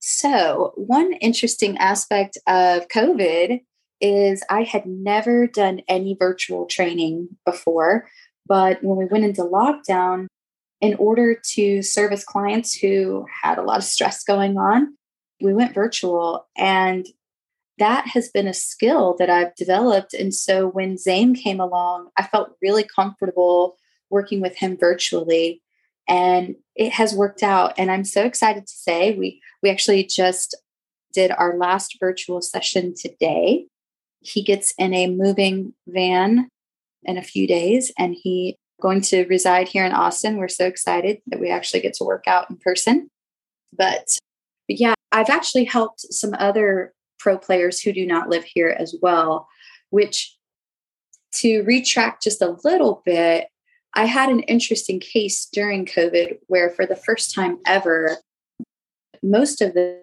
So, 0.00 0.72
one 0.76 1.12
interesting 1.14 1.78
aspect 1.78 2.36
of 2.46 2.88
COVID 2.88 3.60
is 4.00 4.42
I 4.50 4.62
had 4.62 4.86
never 4.86 5.46
done 5.46 5.80
any 5.88 6.16
virtual 6.18 6.66
training 6.66 7.28
before. 7.44 8.08
But 8.46 8.82
when 8.82 8.96
we 8.96 9.06
went 9.06 9.24
into 9.24 9.42
lockdown, 9.42 10.26
in 10.80 10.94
order 10.96 11.34
to 11.54 11.82
service 11.82 12.24
clients 12.24 12.74
who 12.74 13.26
had 13.42 13.58
a 13.58 13.62
lot 13.62 13.78
of 13.78 13.84
stress 13.84 14.22
going 14.22 14.58
on, 14.58 14.94
we 15.40 15.54
went 15.54 15.74
virtual. 15.74 16.46
And 16.56 17.06
that 17.78 18.08
has 18.08 18.28
been 18.28 18.46
a 18.46 18.54
skill 18.54 19.16
that 19.18 19.30
I've 19.30 19.54
developed. 19.54 20.14
And 20.14 20.34
so 20.34 20.68
when 20.68 20.96
Zane 20.96 21.34
came 21.34 21.60
along, 21.60 22.08
I 22.16 22.22
felt 22.24 22.56
really 22.62 22.84
comfortable 22.84 23.76
working 24.10 24.40
with 24.40 24.56
him 24.56 24.76
virtually. 24.78 25.62
And 26.08 26.56
it 26.74 26.92
has 26.92 27.14
worked 27.14 27.42
out. 27.42 27.74
And 27.76 27.90
I'm 27.90 28.04
so 28.04 28.24
excited 28.24 28.66
to 28.66 28.72
say 28.72 29.14
we 29.14 29.40
we 29.62 29.70
actually 29.70 30.04
just 30.04 30.54
did 31.12 31.32
our 31.32 31.56
last 31.56 31.96
virtual 31.98 32.40
session 32.40 32.94
today. 32.94 33.66
He 34.26 34.42
gets 34.42 34.74
in 34.76 34.92
a 34.92 35.08
moving 35.08 35.74
van 35.86 36.48
in 37.04 37.16
a 37.16 37.22
few 37.22 37.46
days 37.46 37.92
and 37.98 38.16
he 38.20 38.56
going 38.80 39.00
to 39.00 39.24
reside 39.26 39.68
here 39.68 39.84
in 39.84 39.92
Austin. 39.92 40.36
We're 40.36 40.48
so 40.48 40.66
excited 40.66 41.18
that 41.28 41.40
we 41.40 41.50
actually 41.50 41.80
get 41.80 41.94
to 41.94 42.04
work 42.04 42.24
out 42.26 42.50
in 42.50 42.56
person. 42.56 43.08
But, 43.72 44.18
but 44.68 44.80
yeah, 44.80 44.94
I've 45.12 45.30
actually 45.30 45.64
helped 45.64 46.00
some 46.12 46.34
other 46.38 46.92
pro 47.18 47.38
players 47.38 47.80
who 47.80 47.92
do 47.92 48.06
not 48.06 48.28
live 48.28 48.44
here 48.44 48.76
as 48.78 48.94
well, 49.00 49.48
which 49.90 50.36
to 51.36 51.62
retract 51.62 52.24
just 52.24 52.42
a 52.42 52.56
little 52.64 53.02
bit, 53.04 53.48
I 53.94 54.04
had 54.04 54.28
an 54.28 54.40
interesting 54.40 55.00
case 55.00 55.46
during 55.50 55.86
COVID 55.86 56.38
where, 56.48 56.70
for 56.70 56.84
the 56.86 56.96
first 56.96 57.34
time 57.34 57.58
ever, 57.66 58.18
most 59.22 59.62
of 59.62 59.72
the, 59.74 60.02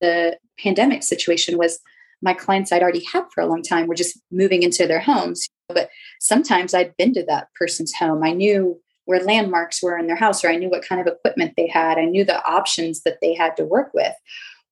the 0.00 0.38
pandemic 0.58 1.02
situation 1.02 1.58
was 1.58 1.80
my 2.22 2.32
clients 2.32 2.72
I'd 2.72 2.82
already 2.82 3.04
had 3.12 3.24
for 3.34 3.42
a 3.42 3.46
long 3.46 3.62
time 3.62 3.86
were 3.86 3.94
just 3.94 4.20
moving 4.30 4.62
into 4.62 4.86
their 4.86 5.00
homes. 5.00 5.46
But 5.68 5.90
sometimes 6.20 6.74
I'd 6.74 6.96
been 6.96 7.12
to 7.14 7.24
that 7.26 7.48
person's 7.58 7.94
home. 7.94 8.22
I 8.22 8.32
knew 8.32 8.80
where 9.04 9.22
landmarks 9.22 9.82
were 9.82 9.96
in 9.96 10.06
their 10.06 10.16
house, 10.16 10.44
or 10.44 10.48
I 10.48 10.56
knew 10.56 10.68
what 10.68 10.86
kind 10.86 11.00
of 11.00 11.06
equipment 11.06 11.54
they 11.56 11.68
had. 11.68 11.98
I 11.98 12.04
knew 12.04 12.24
the 12.24 12.44
options 12.44 13.02
that 13.02 13.18
they 13.20 13.34
had 13.34 13.56
to 13.56 13.64
work 13.64 13.90
with. 13.94 14.14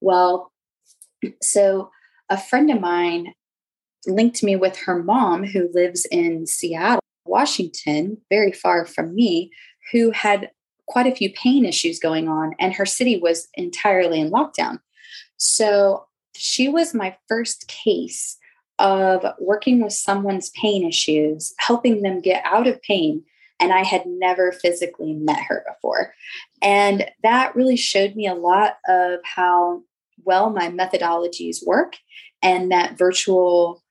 Well, 0.01 0.53
so 1.41 1.91
a 2.29 2.39
friend 2.39 2.71
of 2.71 2.81
mine 2.81 3.33
linked 4.07 4.43
me 4.43 4.57
with 4.57 4.77
her 4.77 5.03
mom, 5.03 5.45
who 5.45 5.71
lives 5.73 6.07
in 6.11 6.47
Seattle, 6.47 7.01
Washington, 7.27 8.19
very 8.31 8.53
far 8.53 8.85
from 8.85 9.15
me, 9.15 9.51
who 9.93 10.11
had 10.11 10.51
quite 10.87 11.07
a 11.07 11.15
few 11.15 11.33
pain 11.33 11.65
issues 11.65 11.99
going 11.99 12.29
on, 12.29 12.55
and 12.59 12.75
her 12.75 12.87
city 12.87 13.19
was 13.19 13.49
entirely 13.55 14.21
in 14.21 14.31
lockdown. 14.31 14.79
So 15.37 16.07
she 16.37 16.69
was 16.69 16.95
my 16.95 17.17
first 17.29 17.69
case 17.69 18.37
of 18.79 19.25
working 19.39 19.83
with 19.83 19.93
someone's 19.93 20.51
pain 20.51 20.87
issues, 20.87 21.55
helping 21.59 22.03
them 22.03 22.21
get 22.21 22.43
out 22.45 22.67
of 22.67 22.83
pain. 22.83 23.23
And 23.61 23.73
I 23.73 23.85
had 23.85 24.05
never 24.07 24.51
physically 24.51 25.13
met 25.15 25.41
her 25.49 25.65
before. 25.69 26.13
And 26.61 27.07
that 27.23 27.55
really 27.55 27.77
showed 27.77 28.17
me 28.17 28.27
a 28.27 28.35
lot 28.35 28.79
of 28.89 29.21
how 29.25 29.83
well 30.25 30.51
my 30.51 30.69
methodologies 30.69 31.65
work 31.65 31.97
and 32.43 32.71
that 32.73 32.99
virtual 32.99 33.83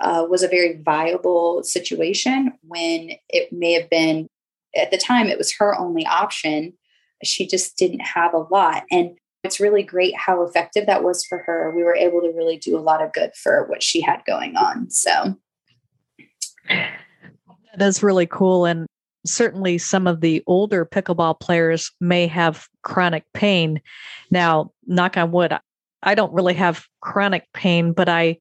uh, 0.00 0.26
was 0.28 0.42
a 0.42 0.48
very 0.48 0.80
viable 0.82 1.62
situation 1.62 2.52
when 2.62 3.10
it 3.28 3.52
may 3.52 3.72
have 3.72 3.90
been 3.90 4.28
at 4.74 4.90
the 4.90 4.96
time 4.98 5.26
it 5.26 5.38
was 5.38 5.54
her 5.54 5.78
only 5.78 6.06
option 6.06 6.72
she 7.22 7.46
just 7.46 7.76
didn't 7.76 8.00
have 8.00 8.32
a 8.32 8.46
lot 8.50 8.84
and 8.90 9.16
it's 9.42 9.60
really 9.60 9.82
great 9.82 10.14
how 10.16 10.42
effective 10.42 10.86
that 10.86 11.02
was 11.02 11.24
for 11.24 11.38
her. 11.38 11.72
We 11.74 11.82
were 11.82 11.94
able 11.94 12.20
to 12.20 12.32
really 12.34 12.58
do 12.58 12.76
a 12.76 12.80
lot 12.80 13.02
of 13.02 13.12
good 13.12 13.32
for 13.34 13.66
what 13.66 13.82
she 13.82 14.00
had 14.00 14.22
going 14.26 14.56
on. 14.56 14.90
So 14.90 15.36
that's 17.76 18.02
really 18.02 18.26
cool. 18.26 18.66
And 18.66 18.86
certainly 19.24 19.78
some 19.78 20.06
of 20.06 20.20
the 20.20 20.42
older 20.46 20.84
pickleball 20.84 21.40
players 21.40 21.90
may 22.00 22.26
have 22.26 22.66
chronic 22.82 23.24
pain. 23.32 23.80
Now, 24.30 24.72
knock 24.86 25.16
on 25.16 25.30
wood, 25.30 25.56
I 26.02 26.14
don't 26.14 26.32
really 26.32 26.54
have 26.54 26.86
chronic 27.00 27.46
pain, 27.52 27.92
but 27.92 28.08
I 28.08 28.38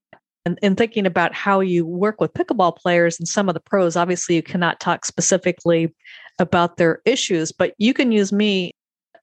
in 0.61 0.75
thinking 0.75 1.05
about 1.05 1.33
how 1.33 1.59
you 1.59 1.85
work 1.85 2.19
with 2.19 2.33
pickleball 2.33 2.75
players 2.77 3.19
and 3.19 3.27
some 3.27 3.49
of 3.49 3.53
the 3.53 3.59
pros, 3.59 3.95
obviously 3.95 4.35
you 4.35 4.41
cannot 4.41 4.79
talk 4.79 5.05
specifically 5.05 5.93
about 6.39 6.77
their 6.77 7.01
issues, 7.05 7.51
but 7.51 7.73
you 7.77 7.93
can 7.93 8.11
use 8.11 8.31
me 8.31 8.73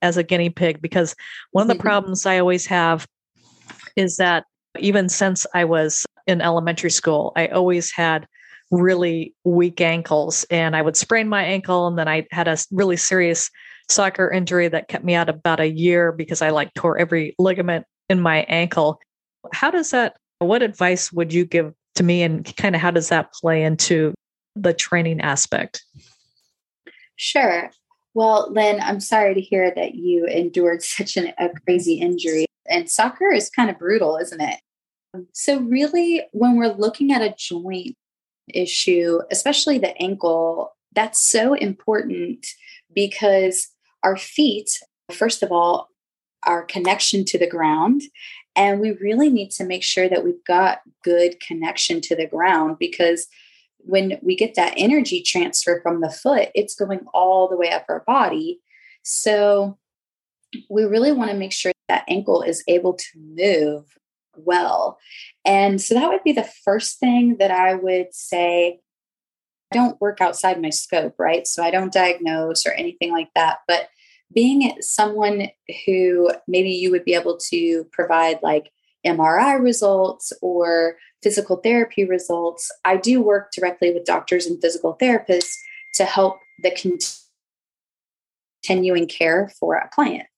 as 0.03 0.17
a 0.17 0.23
guinea 0.23 0.51
pig 0.51 0.81
because 0.81 1.15
one 1.53 1.63
of 1.63 1.69
the 1.69 1.75
mm-hmm. 1.75 1.83
problems 1.83 2.27
I 2.27 2.39
always 2.39 2.67
have 2.67 3.07
is 3.97 4.17
that 4.17 4.45
even 4.79 5.09
since 5.09 5.47
I 5.55 5.65
was 5.65 6.05
in 6.27 6.41
elementary 6.41 6.91
school, 6.91 7.33
I 7.37 7.49
always 7.49 7.91
had 7.91 8.27
really 8.71 9.35
weak 9.45 9.81
ankles 9.81 10.45
and 10.51 10.75
I 10.75 10.83
would 10.83 10.97
sprain 10.97 11.29
my 11.29 11.45
ankle 11.45 11.87
and 11.87 11.99
then 11.99 12.09
I 12.09 12.27
had 12.33 12.49
a 12.49 12.57
really 12.71 12.97
serious 12.97 13.51
soccer 13.89 14.31
injury 14.31 14.69
that 14.69 14.89
kept 14.89 15.05
me 15.05 15.15
out 15.15 15.29
about 15.29 15.61
a 15.61 15.71
year 15.71 16.13
because 16.13 16.43
I 16.43 16.51
like 16.51 16.75
tore 16.75 16.99
every 16.99 17.35
ligament 17.39 17.87
in 18.09 18.21
my 18.21 18.39
ankle. 18.49 19.01
How 19.53 19.71
does 19.71 19.91
that 19.91 20.17
what 20.41 20.63
advice 20.63 21.13
would 21.13 21.33
you 21.33 21.47
give 21.47 21.73
to 21.95 22.03
me 22.03 22.23
and 22.23 22.55
kind 22.57 22.75
of 22.75 22.81
how 22.81 22.91
does 22.91 23.09
that 23.09 23.33
play 23.33 23.63
into 23.63 24.13
the 24.55 24.75
training 24.75 25.21
aspect? 25.21 25.83
Sure. 27.17 27.71
Well, 28.17 28.51
Lynn, 28.51 28.81
I'm 28.81 29.01
sorry 29.01 29.35
to 29.35 29.43
hear 29.43 29.71
that 29.77 29.95
you 29.95 30.25
endured 30.25 30.83
such 30.83 31.19
an, 31.19 31.35
a 31.37 31.51
crazy 31.67 32.01
injury. 32.01 32.47
And 32.67 32.91
soccer 32.91 33.31
is 33.31 33.51
kind 33.51 33.69
of 33.69 33.79
brutal, 33.79 34.17
isn't 34.17 34.41
it? 34.41 34.59
So, 35.33 35.61
really, 35.61 36.23
when 36.33 36.57
we're 36.57 36.73
looking 36.73 37.13
at 37.13 37.21
a 37.21 37.35
joint 37.37 37.95
issue, 38.49 39.21
especially 39.31 39.77
the 39.77 39.95
ankle, 40.01 40.75
that's 40.95 41.21
so 41.21 41.53
important 41.53 42.47
because 42.95 43.69
our 44.03 44.17
feet, 44.17 44.71
first 45.13 45.43
of 45.43 45.53
all, 45.53 45.89
our 46.45 46.63
connection 46.63 47.23
to 47.27 47.39
the 47.39 47.47
ground. 47.47 48.01
And 48.57 48.81
we 48.81 48.93
really 48.93 49.29
need 49.29 49.51
to 49.53 49.65
make 49.65 49.83
sure 49.83 50.09
that 50.09 50.25
we've 50.25 50.45
got 50.47 50.79
good 51.05 51.39
connection 51.41 52.01
to 52.01 52.17
the 52.17 52.27
ground 52.27 52.77
because 52.81 53.27
when 53.87 54.19
we 54.23 54.37
get 54.37 54.55
that 54.55 54.75
energy 54.77 55.23
transfer 55.23 55.81
from 55.83 56.01
the 56.01 56.11
foot, 56.11 56.51
it's 56.55 56.75
going 56.75 57.01
all 57.15 57.49
the 57.49 57.57
way 57.57 57.71
up 57.71 57.85
our 57.89 58.03
body. 58.07 58.61
So 59.03 59.79
we 60.69 60.85
really 60.85 61.13
want 61.13 61.31
to 61.31 61.37
make 61.37 61.53
sure 61.53 61.73
that 61.89 62.05
ankle 62.09 62.43
is 62.43 62.65
able 62.67 62.95
to 62.95 63.07
move 63.17 63.85
well. 64.37 64.99
And 65.45 65.81
so 65.81 65.95
that 65.95 66.09
would 66.09 66.25
be 66.25 66.33
the 66.33 66.49
first 66.65 66.99
thing 66.99 67.37
that 67.39 67.51
I 67.51 67.75
would 67.75 68.13
say 68.13 68.81
I 69.73 69.77
don't 69.77 70.01
work 70.01 70.21
outside 70.21 70.61
my 70.61 70.71
scope, 70.71 71.15
right? 71.19 71.47
So 71.47 71.63
I 71.63 71.71
don't 71.71 71.93
diagnose 71.93 72.67
or 72.67 72.73
anything 72.73 73.13
like 73.13 73.31
that. 73.35 73.59
But 73.67 73.89
being 74.33 74.77
someone 74.81 75.49
who 75.85 76.31
maybe 76.47 76.71
you 76.71 76.91
would 76.91 77.05
be 77.05 77.15
able 77.15 77.37
to 77.51 77.85
provide 77.93 78.41
like 78.43 78.71
MRI 79.07 79.61
results 79.61 80.33
or 80.43 80.97
physical 81.27 81.57
therapy 81.57 82.05
results, 82.05 82.71
I 82.85 82.99
do 82.99 83.21
work 83.21 83.51
directly 83.51 83.93
with 83.93 84.05
doctors 84.05 84.47
and 84.47 84.63
physical 84.63 84.97
therapists 85.03 85.57
to 85.95 86.05
help 86.05 86.39
the 86.63 86.71
continuing 88.63 89.09
care 89.09 89.51
for 89.59 89.75
a 89.75 89.89
client. 89.93 90.29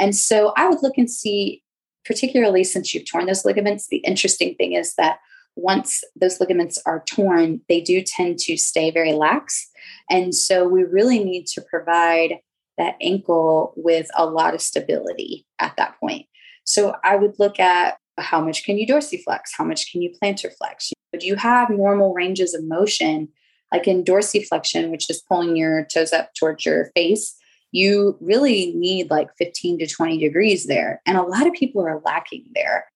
And 0.00 0.16
so 0.16 0.52
I 0.56 0.68
would 0.68 0.82
look 0.82 0.98
and 0.98 1.08
see, 1.08 1.62
particularly 2.04 2.64
since 2.64 2.92
you've 2.92 3.08
torn 3.08 3.26
those 3.26 3.44
ligaments, 3.44 3.86
the 3.86 3.98
interesting 3.98 4.56
thing 4.56 4.72
is 4.72 4.96
that 4.96 5.18
once 5.54 6.02
those 6.20 6.40
ligaments 6.40 6.82
are 6.86 7.04
torn, 7.06 7.60
they 7.68 7.80
do 7.80 8.02
tend 8.02 8.40
to 8.40 8.56
stay 8.56 8.90
very 8.90 9.12
lax. 9.12 9.70
And 10.10 10.34
so 10.34 10.66
we 10.66 10.82
really 10.82 11.22
need 11.22 11.46
to 11.54 11.62
provide 11.70 12.38
that 12.78 12.96
ankle 13.00 13.74
with 13.76 14.08
a 14.16 14.26
lot 14.26 14.54
of 14.54 14.60
stability 14.60 15.46
at 15.60 15.76
that 15.76 16.00
point. 16.00 16.26
So 16.64 16.96
I 17.04 17.14
would 17.14 17.38
look 17.38 17.60
at 17.60 17.98
how 18.18 18.40
much 18.40 18.64
can 18.64 18.78
you 18.78 18.86
dorsiflex? 18.86 19.50
How 19.56 19.64
much 19.64 19.90
can 19.90 20.02
you 20.02 20.12
plantar 20.22 20.52
flex? 20.56 20.92
Do 21.18 21.26
you 21.26 21.36
have 21.36 21.70
normal 21.70 22.14
ranges 22.14 22.54
of 22.54 22.64
motion? 22.64 23.28
Like 23.70 23.88
in 23.88 24.04
dorsiflexion, 24.04 24.90
which 24.90 25.08
is 25.08 25.22
pulling 25.22 25.56
your 25.56 25.86
toes 25.86 26.12
up 26.12 26.34
towards 26.34 26.66
your 26.66 26.90
face, 26.94 27.34
you 27.70 28.18
really 28.20 28.72
need 28.74 29.10
like 29.10 29.34
15 29.38 29.78
to 29.78 29.86
20 29.86 30.18
degrees 30.18 30.66
there. 30.66 31.00
And 31.06 31.16
a 31.16 31.22
lot 31.22 31.46
of 31.46 31.54
people 31.54 31.82
are 31.86 32.02
lacking 32.04 32.44
there. 32.54 32.86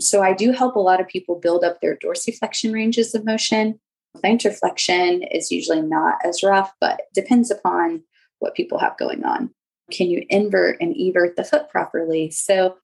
So 0.00 0.22
I 0.22 0.32
do 0.32 0.50
help 0.50 0.74
a 0.74 0.80
lot 0.80 1.00
of 1.00 1.06
people 1.06 1.38
build 1.38 1.62
up 1.62 1.80
their 1.80 1.96
dorsiflexion 1.96 2.74
ranges 2.74 3.14
of 3.14 3.24
motion. 3.24 3.78
Plantar 4.16 4.56
flexion 4.56 5.22
is 5.22 5.52
usually 5.52 5.82
not 5.82 6.18
as 6.24 6.42
rough, 6.42 6.72
but 6.80 7.02
depends 7.14 7.50
upon 7.50 8.02
what 8.40 8.56
people 8.56 8.78
have 8.78 8.98
going 8.98 9.24
on. 9.24 9.50
Can 9.92 10.08
you 10.08 10.24
invert 10.30 10.78
and 10.80 10.96
evert 10.96 11.36
the 11.36 11.44
foot 11.44 11.68
properly? 11.68 12.30
So 12.30 12.76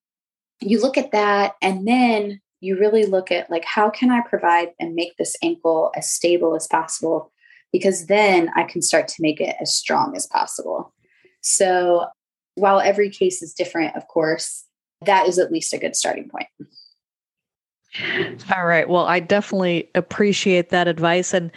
you 0.61 0.81
look 0.81 0.99
at 0.99 1.13
that 1.13 1.55
and 1.63 1.87
then 1.87 2.41
you 2.61 2.79
really 2.79 3.07
look 3.07 3.31
at 3.31 3.51
like 3.51 3.65
how 3.65 3.89
can 3.89 4.11
I 4.11 4.21
provide 4.21 4.71
and 4.79 4.95
make 4.95 5.17
this 5.17 5.37
ankle 5.43 5.91
as 5.97 6.11
stable 6.11 6.55
as 6.55 6.67
possible 6.67 7.33
because 7.73 8.07
then 8.07 8.51
I 8.55 8.65
can 8.65 8.83
start 8.83 9.09
to 9.09 9.23
make 9.23 9.41
it 9.41 9.57
as 9.61 9.75
strong 9.75 10.17
as 10.17 10.27
possible. 10.27 10.93
So 11.41 12.07
while 12.57 12.81
every 12.81 13.11
case 13.11 13.43
is 13.43 13.55
different, 13.55 13.97
of 13.97 14.07
course, 14.09 14.65
that 15.07 15.27
is 15.27 15.39
at 15.39 15.53
least 15.53 15.73
a 15.73 15.79
good 15.79 15.97
starting 15.97 16.29
point. 16.29 16.49
All 18.55 18.67
right. 18.67 18.89
Well, 18.89 19.07
I 19.07 19.21
definitely 19.21 19.89
appreciate 19.95 20.69
that 20.71 20.89
advice. 20.89 21.33
And 21.33 21.51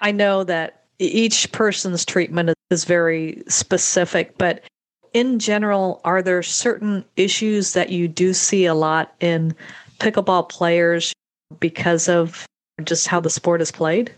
I 0.00 0.12
know 0.12 0.44
that 0.44 0.84
each 0.98 1.50
person's 1.52 2.04
treatment 2.04 2.54
is 2.70 2.84
very 2.84 3.42
specific, 3.48 4.36
but 4.38 4.62
in 5.14 5.38
general, 5.38 6.00
are 6.04 6.22
there 6.22 6.42
certain 6.42 7.04
issues 7.16 7.72
that 7.72 7.90
you 7.90 8.08
do 8.08 8.32
see 8.32 8.66
a 8.66 8.74
lot 8.74 9.14
in 9.20 9.54
pickleball 9.98 10.48
players 10.48 11.12
because 11.60 12.08
of 12.08 12.46
just 12.84 13.06
how 13.06 13.20
the 13.20 13.30
sport 13.30 13.60
is 13.60 13.70
played? 13.70 14.12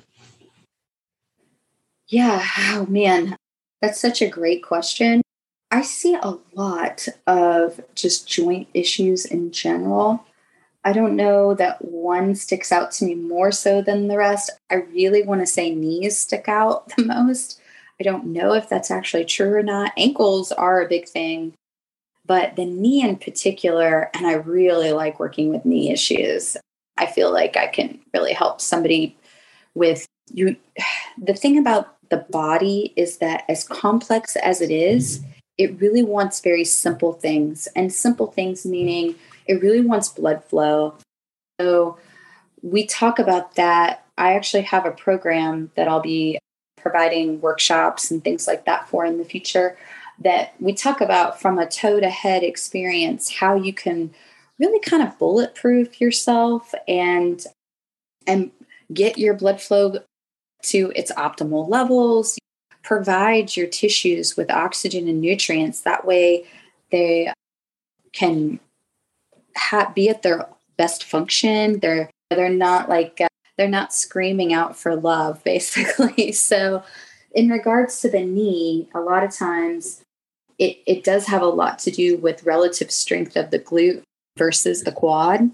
Yeah. 2.09 2.45
Oh, 2.71 2.87
man. 2.89 3.37
That's 3.81 4.01
such 4.01 4.23
a 4.23 4.29
great 4.29 4.63
question. 4.63 5.23
I 5.71 5.83
see 5.83 6.15
a 6.15 6.37
lot 6.55 7.09
of 7.27 7.81
just 7.95 8.29
joint 8.29 8.69
issues 8.75 9.25
in 9.25 9.51
general. 9.51 10.25
I 10.85 10.93
don't 10.93 11.17
know 11.17 11.55
that 11.55 11.85
one 11.85 12.35
sticks 12.35 12.71
out 12.71 12.93
to 12.93 13.05
me 13.05 13.15
more 13.15 13.51
so 13.51 13.83
than 13.83 14.07
the 14.07 14.19
rest. 14.19 14.51
I 14.71 14.77
really 14.77 15.23
want 15.23 15.41
to 15.41 15.47
say 15.47 15.75
knees 15.75 16.19
stick 16.19 16.49
out 16.49 16.89
the 16.97 17.05
most. 17.05 17.61
I 18.01 18.05
don't 18.05 18.27
know 18.27 18.55
if 18.55 18.69
that's 18.69 18.91
actually 18.91 19.25
true 19.25 19.55
or 19.55 19.63
not. 19.63 19.93
Ankles 19.97 20.53
are 20.53 20.83
a 20.83 20.89
big 20.89 21.09
thing, 21.09 21.55
but 22.27 22.57
the 22.57 22.65
knee 22.65 23.03
in 23.03 23.17
particular, 23.17 24.11
and 24.15 24.27
I 24.27 24.35
really 24.35 24.93
like 24.93 25.21
working 25.21 25.51
with 25.51 25.65
knee 25.65 25.91
issues. 25.91 26.57
I 26.97 27.07
feel 27.07 27.33
like 27.33 27.57
I 27.57 27.67
can 27.67 28.01
really 28.13 28.33
help 28.33 28.61
somebody 28.61 29.17
with 29.75 30.07
you. 30.33 30.57
The 31.17 31.35
thing 31.35 31.59
about 31.59 31.95
the 32.11 32.17
body 32.17 32.93
is 32.97 33.19
that 33.19 33.45
as 33.49 33.63
complex 33.63 34.35
as 34.35 34.61
it 34.61 34.73
is, 34.73 35.23
it 35.59 35.81
really 35.81 36.03
wants 36.03 36.41
very 36.41 36.65
simple 36.65 37.13
things. 37.13 37.69
And 37.77 37.93
simple 37.93 38.27
things 38.27 38.67
meaning 38.67 39.15
it 39.47 39.63
really 39.63 39.81
wants 39.81 40.09
blood 40.09 40.43
flow. 40.45 40.95
So 41.61 41.99
we 42.63 42.85
talk 42.87 43.19
about 43.21 43.55
that. 43.55 44.05
I 44.19 44.35
actually 44.35 44.63
have 44.63 44.87
a 44.87 44.91
program 44.91 45.71
that 45.77 45.87
I'll 45.87 46.01
be 46.01 46.39
providing 46.85 47.41
workshops 47.41 48.11
and 48.11 48.23
things 48.23 48.47
like 48.47 48.65
that 48.67 48.89
for 48.89 49.05
in 49.05 49.19
the 49.19 49.25
future 49.25 49.77
that 50.21 50.55
we 50.61 50.73
talk 50.73 51.01
about 51.01 51.41
from 51.41 51.59
a 51.59 51.67
toe 51.67 51.99
to 51.99 52.09
head 52.09 52.45
experience 52.45 53.33
how 53.33 53.57
you 53.57 53.73
can 53.73 54.15
really 54.61 54.79
kind 54.81 55.03
of 55.03 55.19
bulletproof 55.19 56.01
yourself 56.01 56.73
and 56.87 57.47
and 58.27 58.53
get 58.93 59.19
your 59.19 59.35
blood 59.35 59.61
flow 59.61 59.99
to 60.63 60.93
its 60.95 61.11
optimal 61.13 61.69
levels 61.69 62.39
provide 62.83 63.57
your 63.57 63.67
tissues 63.67 64.37
with 64.37 64.51
oxygen 64.51 65.09
and 65.09 65.21
nutrients 65.21 65.81
that 65.81 66.07
way 66.07 66.45
they 66.93 67.33
can 68.13 68.61
ha- 69.57 69.91
be 69.95 70.09
at 70.09 70.23
their 70.23 70.47
best 70.77 71.05
function. 71.05 71.81
They're 71.81 72.11
they're 72.31 72.49
not 72.49 72.89
like 72.89 73.21
uh, 73.21 73.29
they're 73.57 73.69
not 73.69 73.95
screaming 73.95 74.53
out 74.53 74.77
for 74.77 74.97
love, 74.97 75.43
basically. 75.45 76.33
so, 76.33 76.83
in 77.35 77.49
regards 77.49 78.01
to 78.01 78.09
the 78.09 78.23
knee, 78.23 78.89
a 78.95 79.01
lot 79.01 79.25
of 79.25 79.35
times 79.35 80.03
it 80.59 80.79
it 80.87 81.05
does 81.05 81.27
have 81.27 81.43
a 81.43 81.47
lot 81.47 81.79
to 81.81 81.91
do 81.91 82.17
with 82.17 82.45
relative 82.45 82.91
strength 82.91 83.37
of 83.37 83.51
the 83.51 83.59
glute 83.59 84.03
versus 84.37 84.83
the 84.83 84.93
quad, 84.93 85.51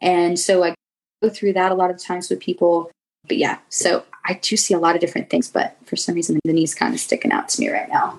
and 0.00 0.38
so 0.38 0.62
I 0.64 0.74
go 1.22 1.30
through 1.30 1.54
that 1.54 1.72
a 1.72 1.74
lot 1.74 1.90
of 1.90 1.98
times 1.98 2.28
with 2.28 2.40
people. 2.40 2.90
But 3.28 3.36
yeah, 3.36 3.58
so 3.68 4.04
I 4.24 4.34
do 4.34 4.56
see 4.56 4.74
a 4.74 4.78
lot 4.78 4.94
of 4.94 5.00
different 5.00 5.30
things, 5.30 5.48
but 5.48 5.76
for 5.86 5.96
some 5.96 6.14
reason 6.14 6.38
the 6.44 6.52
knee's 6.52 6.74
kind 6.74 6.92
of 6.92 7.00
sticking 7.00 7.32
out 7.32 7.48
to 7.50 7.60
me 7.60 7.70
right 7.70 7.88
now. 7.88 8.18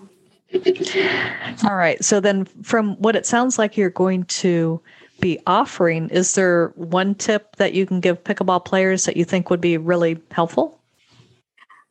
All 1.63 1.76
right. 1.76 2.04
So 2.04 2.19
then, 2.19 2.46
from 2.63 2.96
what 2.98 3.15
it 3.15 3.26
sounds 3.26 3.58
like, 3.58 3.76
you're 3.76 3.89
going 3.89 4.24
to 4.26 4.80
be 5.19 5.39
offering, 5.47 6.10
is 6.10 6.36
there 6.36 6.69
one 6.76 7.15
tip 7.15 7.56
that 7.58 7.73
you 7.73 7.86
can 7.86 7.99
give 7.99 8.23
pickleball 8.23 8.65
players 8.65 9.06
that 9.06 9.17
you 9.17 9.26
think 9.26 9.49
would 9.49 9.62
be 9.62 9.78
really 9.78 10.19
helpful? 10.32 10.80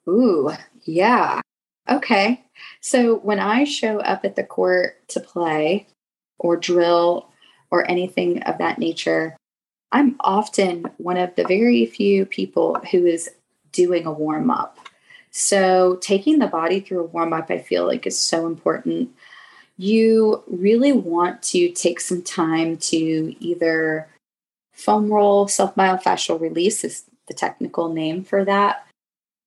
Ooh, 0.08 0.50
yeah. 0.84 1.40
Okay. 1.88 2.44
So 2.80 3.16
when 3.16 3.38
I 3.38 3.64
show 3.64 4.00
up 4.00 4.24
at 4.24 4.36
the 4.36 4.44
court 4.44 4.96
to 5.08 5.20
play 5.20 5.86
or 6.38 6.56
drill 6.56 7.28
or 7.70 7.88
anything 7.90 8.42
of 8.42 8.58
that 8.58 8.78
nature, 8.78 9.36
I'm 9.92 10.16
often 10.20 10.86
one 10.98 11.16
of 11.16 11.34
the 11.34 11.44
very 11.44 11.86
few 11.86 12.26
people 12.26 12.78
who 12.90 13.06
is 13.06 13.30
doing 13.72 14.06
a 14.06 14.12
warm 14.12 14.50
up. 14.50 14.78
So 15.30 15.96
taking 16.00 16.38
the 16.38 16.46
body 16.46 16.80
through 16.80 17.00
a 17.00 17.06
warm 17.06 17.32
up, 17.32 17.50
I 17.50 17.58
feel 17.58 17.86
like 17.86 18.06
is 18.06 18.18
so 18.18 18.46
important 18.46 19.10
you 19.76 20.42
really 20.46 20.92
want 20.92 21.42
to 21.44 21.70
take 21.72 22.00
some 22.00 22.22
time 22.22 22.76
to 22.78 23.34
either 23.40 24.08
foam 24.72 25.12
roll, 25.12 25.48
self 25.48 25.74
myofascial 25.74 26.40
release 26.40 26.84
is 26.84 27.04
the 27.28 27.34
technical 27.34 27.92
name 27.92 28.24
for 28.24 28.44
that. 28.44 28.86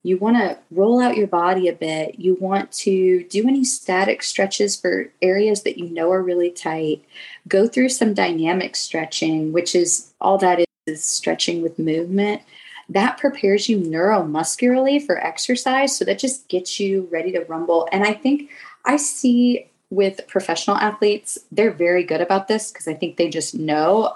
You 0.03 0.17
want 0.17 0.37
to 0.37 0.59
roll 0.69 1.01
out 1.01 1.17
your 1.17 1.25
body 1.25 1.67
a 1.67 1.73
bit. 1.73 2.19
You 2.19 2.37
want 2.39 2.71
to 2.73 3.23
do 3.23 3.47
any 3.47 3.63
static 3.63 4.21
stretches 4.21 4.79
for 4.79 5.11
areas 5.21 5.63
that 5.63 5.79
you 5.79 5.89
know 5.89 6.11
are 6.11 6.21
really 6.21 6.51
tight. 6.51 7.03
Go 7.47 7.67
through 7.67 7.89
some 7.89 8.13
dynamic 8.13 8.75
stretching, 8.75 9.51
which 9.51 9.73
is 9.73 10.13
all 10.21 10.37
that 10.37 10.59
is, 10.59 10.65
is 10.85 11.03
stretching 11.03 11.63
with 11.63 11.79
movement. 11.79 12.43
That 12.87 13.17
prepares 13.17 13.67
you 13.67 13.79
neuromuscularly 13.79 15.03
for 15.03 15.17
exercise. 15.17 15.97
So 15.97 16.05
that 16.05 16.19
just 16.19 16.47
gets 16.49 16.79
you 16.79 17.09
ready 17.11 17.31
to 17.31 17.41
rumble. 17.45 17.89
And 17.91 18.03
I 18.03 18.13
think 18.13 18.51
I 18.85 18.97
see 18.97 19.71
with 19.89 20.27
professional 20.27 20.77
athletes, 20.77 21.37
they're 21.51 21.71
very 21.71 22.03
good 22.03 22.21
about 22.21 22.47
this 22.47 22.71
because 22.71 22.87
I 22.87 22.93
think 22.93 23.17
they 23.17 23.29
just 23.29 23.55
know 23.55 24.15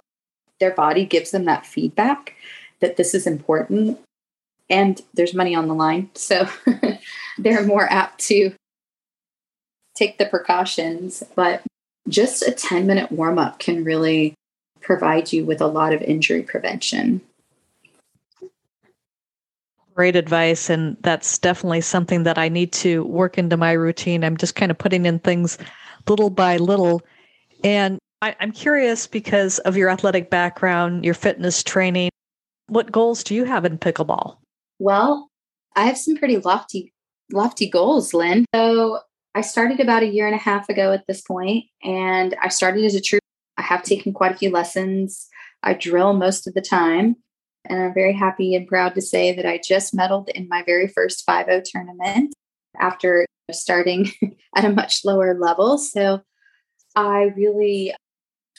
their 0.60 0.72
body 0.72 1.06
gives 1.06 1.32
them 1.32 1.46
that 1.46 1.66
feedback 1.66 2.36
that 2.80 2.98
this 2.98 3.14
is 3.14 3.28
important 3.28 4.00
and 4.70 5.02
there's 5.14 5.34
money 5.34 5.56
on 5.56 5.68
the 5.68 5.74
line. 5.74 6.10
So 6.14 6.48
they're 7.38 7.64
more 7.64 7.92
apt 7.92 8.20
to 8.28 8.54
take 9.96 10.18
the 10.18 10.26
precautions. 10.26 11.24
But 11.36 11.64
just 12.08 12.42
a 12.42 12.52
10 12.52 12.88
minute 12.88 13.12
warm 13.12 13.38
up 13.38 13.60
can 13.60 13.84
really 13.84 14.34
provide 14.82 15.32
you 15.34 15.46
with 15.46 15.62
a 15.62 15.68
lot 15.68 15.94
of 15.94 16.02
injury 16.02 16.42
prevention 16.42 17.22
great 20.00 20.16
advice. 20.16 20.70
And 20.70 20.96
that's 21.02 21.38
definitely 21.38 21.82
something 21.82 22.24
that 22.24 22.38
I 22.38 22.48
need 22.48 22.72
to 22.72 23.04
work 23.04 23.38
into 23.38 23.58
my 23.58 23.74
routine. 23.74 24.24
I'm 24.24 24.38
just 24.38 24.56
kind 24.56 24.72
of 24.72 24.78
putting 24.78 25.06
in 25.06 25.20
things 25.20 25.58
little 26.08 26.30
by 26.30 26.56
little. 26.56 27.02
And 27.66 28.00
I, 28.22 28.34
am 28.40 28.54
curious 28.54 29.08
because 29.08 29.60
of 29.60 29.76
your 29.76 29.90
athletic 29.90 30.30
background, 30.30 31.04
your 31.04 31.16
fitness 31.16 31.62
training, 31.64 32.12
what 32.68 32.94
goals 32.94 33.26
do 33.26 33.36
you 33.36 33.44
have 33.44 33.66
in 33.66 33.78
pickleball? 33.78 34.38
Well, 34.80 35.28
I 35.76 35.88
have 35.88 35.98
some 35.98 36.16
pretty 36.16 36.38
lofty, 36.38 36.94
lofty 37.34 37.70
goals, 37.70 38.14
Lynn. 38.14 38.46
So 38.56 39.00
I 39.36 39.42
started 39.42 39.82
about 39.82 40.04
a 40.04 40.08
year 40.08 40.28
and 40.28 40.36
a 40.36 40.40
half 40.40 40.70
ago 40.70 40.94
at 40.94 41.08
this 41.08 41.20
point, 41.20 41.66
and 41.84 42.38
I 42.42 42.48
started 42.48 42.86
as 42.86 42.96
a 42.96 43.02
true. 43.02 43.20
I 43.58 43.64
have 43.64 43.84
taken 43.84 44.14
quite 44.14 44.32
a 44.32 44.38
few 44.38 44.50
lessons. 44.50 45.28
I 45.62 45.74
drill 45.74 46.14
most 46.14 46.48
of 46.48 46.54
the 46.54 46.62
time, 46.62 47.18
and 47.66 47.82
I'm 47.82 47.94
very 47.94 48.14
happy 48.14 48.56
and 48.56 48.68
proud 48.68 48.96
to 48.96 49.02
say 49.02 49.36
that 49.36 49.46
I 49.46 49.60
just 49.64 49.96
medaled 49.96 50.30
in 50.30 50.48
my 50.48 50.64
very 50.64 50.88
first 50.88 51.26
5 51.26 51.46
0 51.46 51.62
tournament 51.66 52.34
after 52.80 53.26
starting 53.52 54.12
at 54.56 54.66
a 54.66 54.72
much 54.72 55.04
lower 55.04 55.38
level. 55.38 55.78
So 55.78 56.22
I 56.96 57.32
really 57.36 57.94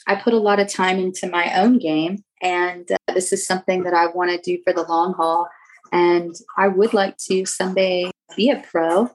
I 0.07 0.15
put 0.15 0.33
a 0.33 0.39
lot 0.39 0.59
of 0.59 0.67
time 0.67 0.97
into 0.97 1.29
my 1.29 1.59
own 1.59 1.77
game 1.77 2.23
and 2.41 2.89
uh, 2.91 3.13
this 3.13 3.31
is 3.31 3.45
something 3.45 3.83
that 3.83 3.93
I 3.93 4.07
want 4.07 4.31
to 4.31 4.37
do 4.37 4.61
for 4.63 4.73
the 4.73 4.83
long 4.83 5.13
haul 5.13 5.47
and 5.91 6.35
I 6.57 6.69
would 6.69 6.93
like 6.93 7.17
to 7.29 7.45
someday 7.45 8.09
be 8.35 8.49
a 8.49 8.63
pro 8.71 9.11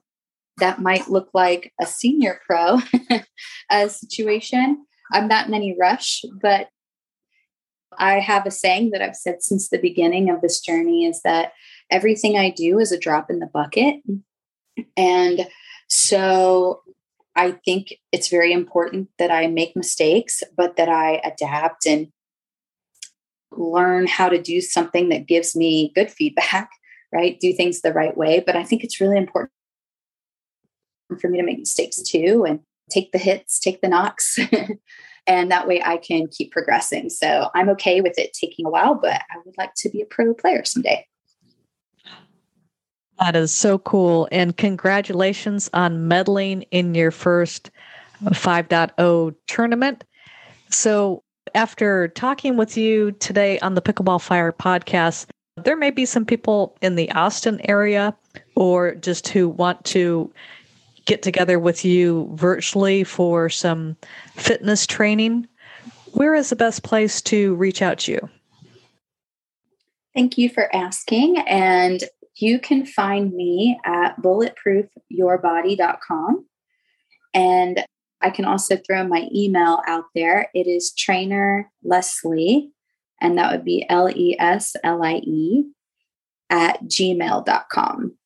that 0.59 0.81
might 0.81 1.09
look 1.09 1.31
like 1.35 1.73
a 1.81 1.87
senior 1.87 2.41
pro 2.47 2.79
a 3.71 3.89
situation. 3.89 4.87
I'm 5.13 5.29
not 5.29 5.47
in 5.47 5.55
any 5.55 5.77
rush, 5.79 6.25
but 6.41 6.69
I 7.99 8.21
have 8.21 8.47
a 8.47 8.51
saying 8.51 8.91
that 8.91 9.03
I've 9.03 9.17
said 9.17 9.43
since 9.43 9.69
the 9.69 9.79
beginning 9.79 10.31
of 10.31 10.41
this 10.41 10.61
journey 10.61 11.05
is 11.05 11.21
that 11.23 11.53
everything 11.91 12.37
I 12.37 12.51
do 12.51 12.79
is 12.79 12.93
a 12.93 12.99
drop 12.99 13.31
in 13.31 13.39
the 13.39 13.47
bucket. 13.47 13.97
And 14.97 15.49
so 15.89 16.83
I 17.35 17.53
think 17.65 17.95
it's 18.13 18.29
very 18.29 18.53
important 18.53 19.09
that 19.19 19.31
I 19.31 19.47
make 19.47 19.77
mistakes, 19.77 20.43
but 20.57 20.77
that 20.77 20.89
I 20.89 21.21
adapt 21.25 21.87
and 21.87 22.09
learn 23.53 24.07
how 24.07 24.29
to 24.29 24.41
do 24.41 24.61
something 24.61 25.09
that 25.11 25.27
gives 25.27 25.55
me 25.55 25.93
good 25.95 26.11
feedback, 26.11 26.71
right? 27.13 27.39
Do 27.41 27.53
things 27.53 27.81
the 27.81 27.93
right 27.93 28.17
way. 28.17 28.43
But 28.45 28.57
I 28.57 28.65
think 28.65 28.85
it's 28.85 29.01
really 29.01 29.19
important 29.19 29.53
for 31.21 31.29
me 31.29 31.39
to 31.39 31.45
make 31.45 31.59
mistakes 31.59 32.03
too 32.03 32.45
and 32.47 32.61
take 32.91 33.13
the 33.13 33.19
hits, 33.19 33.59
take 33.59 33.81
the 33.81 33.89
knocks. 33.89 34.39
and 35.27 35.51
that 35.51 35.67
way 35.67 35.83
I 35.83 35.97
can 35.97 36.29
keep 36.29 36.53
progressing. 36.53 37.11
So 37.11 37.51
I'm 37.55 37.69
okay 37.71 38.01
with 38.01 38.19
it 38.19 38.33
taking 38.33 38.67
a 38.67 38.71
while, 38.71 38.95
but 38.95 39.23
I 39.31 39.39
would 39.45 39.55
like 39.59 39.75
to 39.79 39.89
be 39.89 40.01
a 40.01 40.07
pro 40.07 40.35
player 40.35 40.65
someday. 40.65 41.07
That 43.19 43.35
is 43.35 43.55
so 43.55 43.79
cool. 43.79 44.29
And 44.31 44.57
congratulations 44.57 45.71
on 45.73 46.09
medaling 46.09 46.67
in 46.71 46.95
your 46.95 47.11
first 47.11 47.71
5.0 48.25 49.35
tournament. 49.47 50.05
So, 50.71 51.23
after 51.55 52.09
talking 52.09 52.57
with 52.57 52.77
you 52.77 53.13
today 53.13 53.59
on 53.61 53.75
the 53.75 53.81
Pickleball 53.81 54.21
Fire 54.21 54.53
podcast, 54.53 55.27
there 55.57 55.77
may 55.77 55.91
be 55.91 56.05
some 56.05 56.27
people 56.27 56.77
in 56.83 56.97
the 56.97 57.11
Austin 57.13 57.61
area 57.65 58.15
or 58.57 58.95
just 58.97 59.29
who 59.29 59.49
want 59.49 59.83
to 59.87 60.31
get 61.07 61.23
together 61.23 61.59
with 61.59 61.85
you 61.85 62.31
virtually 62.35 63.05
for 63.05 63.49
some 63.49 63.97
fitness 64.35 64.87
training. 64.87 65.49
Where 66.13 66.35
is 66.35 66.51
the 66.51 66.57
best 66.57 66.83
place 66.83 67.23
to 67.23 67.55
reach 67.55 67.81
out 67.81 68.01
to 68.01 68.13
you? 68.13 68.29
Thank 70.15 70.37
you 70.39 70.49
for 70.49 70.75
asking. 70.75 71.39
And 71.47 72.03
you 72.37 72.59
can 72.59 72.85
find 72.85 73.33
me 73.33 73.79
at 73.85 74.21
bulletproofyourbody.com. 74.21 76.47
And 77.35 77.85
I 78.21 78.31
can 78.31 78.47
also 78.47 78.77
throw 78.77 79.07
my 79.07 79.29
email 79.35 79.81
out 79.87 80.07
there. 80.15 80.51
It 80.55 80.67
is 80.67 80.93
trainer 80.93 81.71
Leslie, 81.83 82.71
and 83.21 83.37
that 83.39 83.53
would 83.53 83.65
be 83.65 83.85
L 83.89 84.09
E 84.09 84.37
S 84.39 84.77
L 84.83 85.03
I 85.03 85.17
E 85.17 85.65
at 86.49 86.83
gmail.com. 86.85 88.17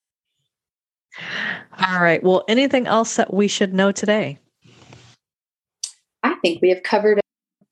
All 1.88 2.01
right. 2.01 2.23
Well, 2.23 2.44
anything 2.49 2.87
else 2.87 3.16
that 3.16 3.33
we 3.33 3.49
should 3.49 3.75
know 3.75 3.92
today? 3.92 4.38
I 6.23 6.35
think 6.42 6.61
we 6.61 6.68
have 6.70 6.83
covered 6.83 7.18
a 7.18 7.23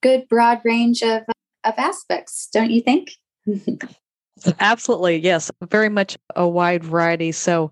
good 0.01 0.27
broad 0.27 0.61
range 0.63 1.01
of, 1.01 1.23
of 1.63 1.73
aspects, 1.77 2.49
don't 2.51 2.71
you 2.71 2.81
think? 2.81 3.11
Absolutely. 4.59 5.17
Yes. 5.17 5.51
Very 5.69 5.89
much 5.89 6.17
a 6.35 6.47
wide 6.47 6.83
variety. 6.83 7.31
So 7.31 7.71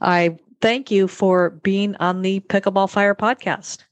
I 0.00 0.36
thank 0.60 0.90
you 0.90 1.08
for 1.08 1.50
being 1.50 1.96
on 1.96 2.22
the 2.22 2.40
Pickleball 2.40 2.90
Fire 2.90 3.14
podcast. 3.14 3.84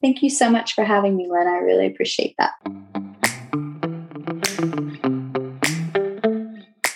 Thank 0.00 0.22
you 0.22 0.30
so 0.30 0.50
much 0.50 0.74
for 0.74 0.84
having 0.84 1.16
me, 1.16 1.28
Lynn. 1.30 1.46
I 1.46 1.58
really 1.58 1.86
appreciate 1.86 2.34
that. 2.38 2.52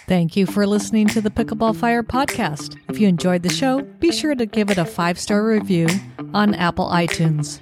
Thank 0.08 0.36
you 0.36 0.46
for 0.46 0.66
listening 0.68 1.08
to 1.08 1.20
the 1.20 1.30
Pickleball 1.30 1.74
Fire 1.74 2.04
podcast. 2.04 2.78
If 2.88 3.00
you 3.00 3.08
enjoyed 3.08 3.42
the 3.42 3.48
show, 3.48 3.82
be 3.82 4.12
sure 4.12 4.36
to 4.36 4.46
give 4.46 4.70
it 4.70 4.78
a 4.78 4.84
five 4.84 5.18
star 5.18 5.44
review 5.44 5.88
on 6.32 6.54
Apple 6.54 6.88
iTunes. 6.90 7.60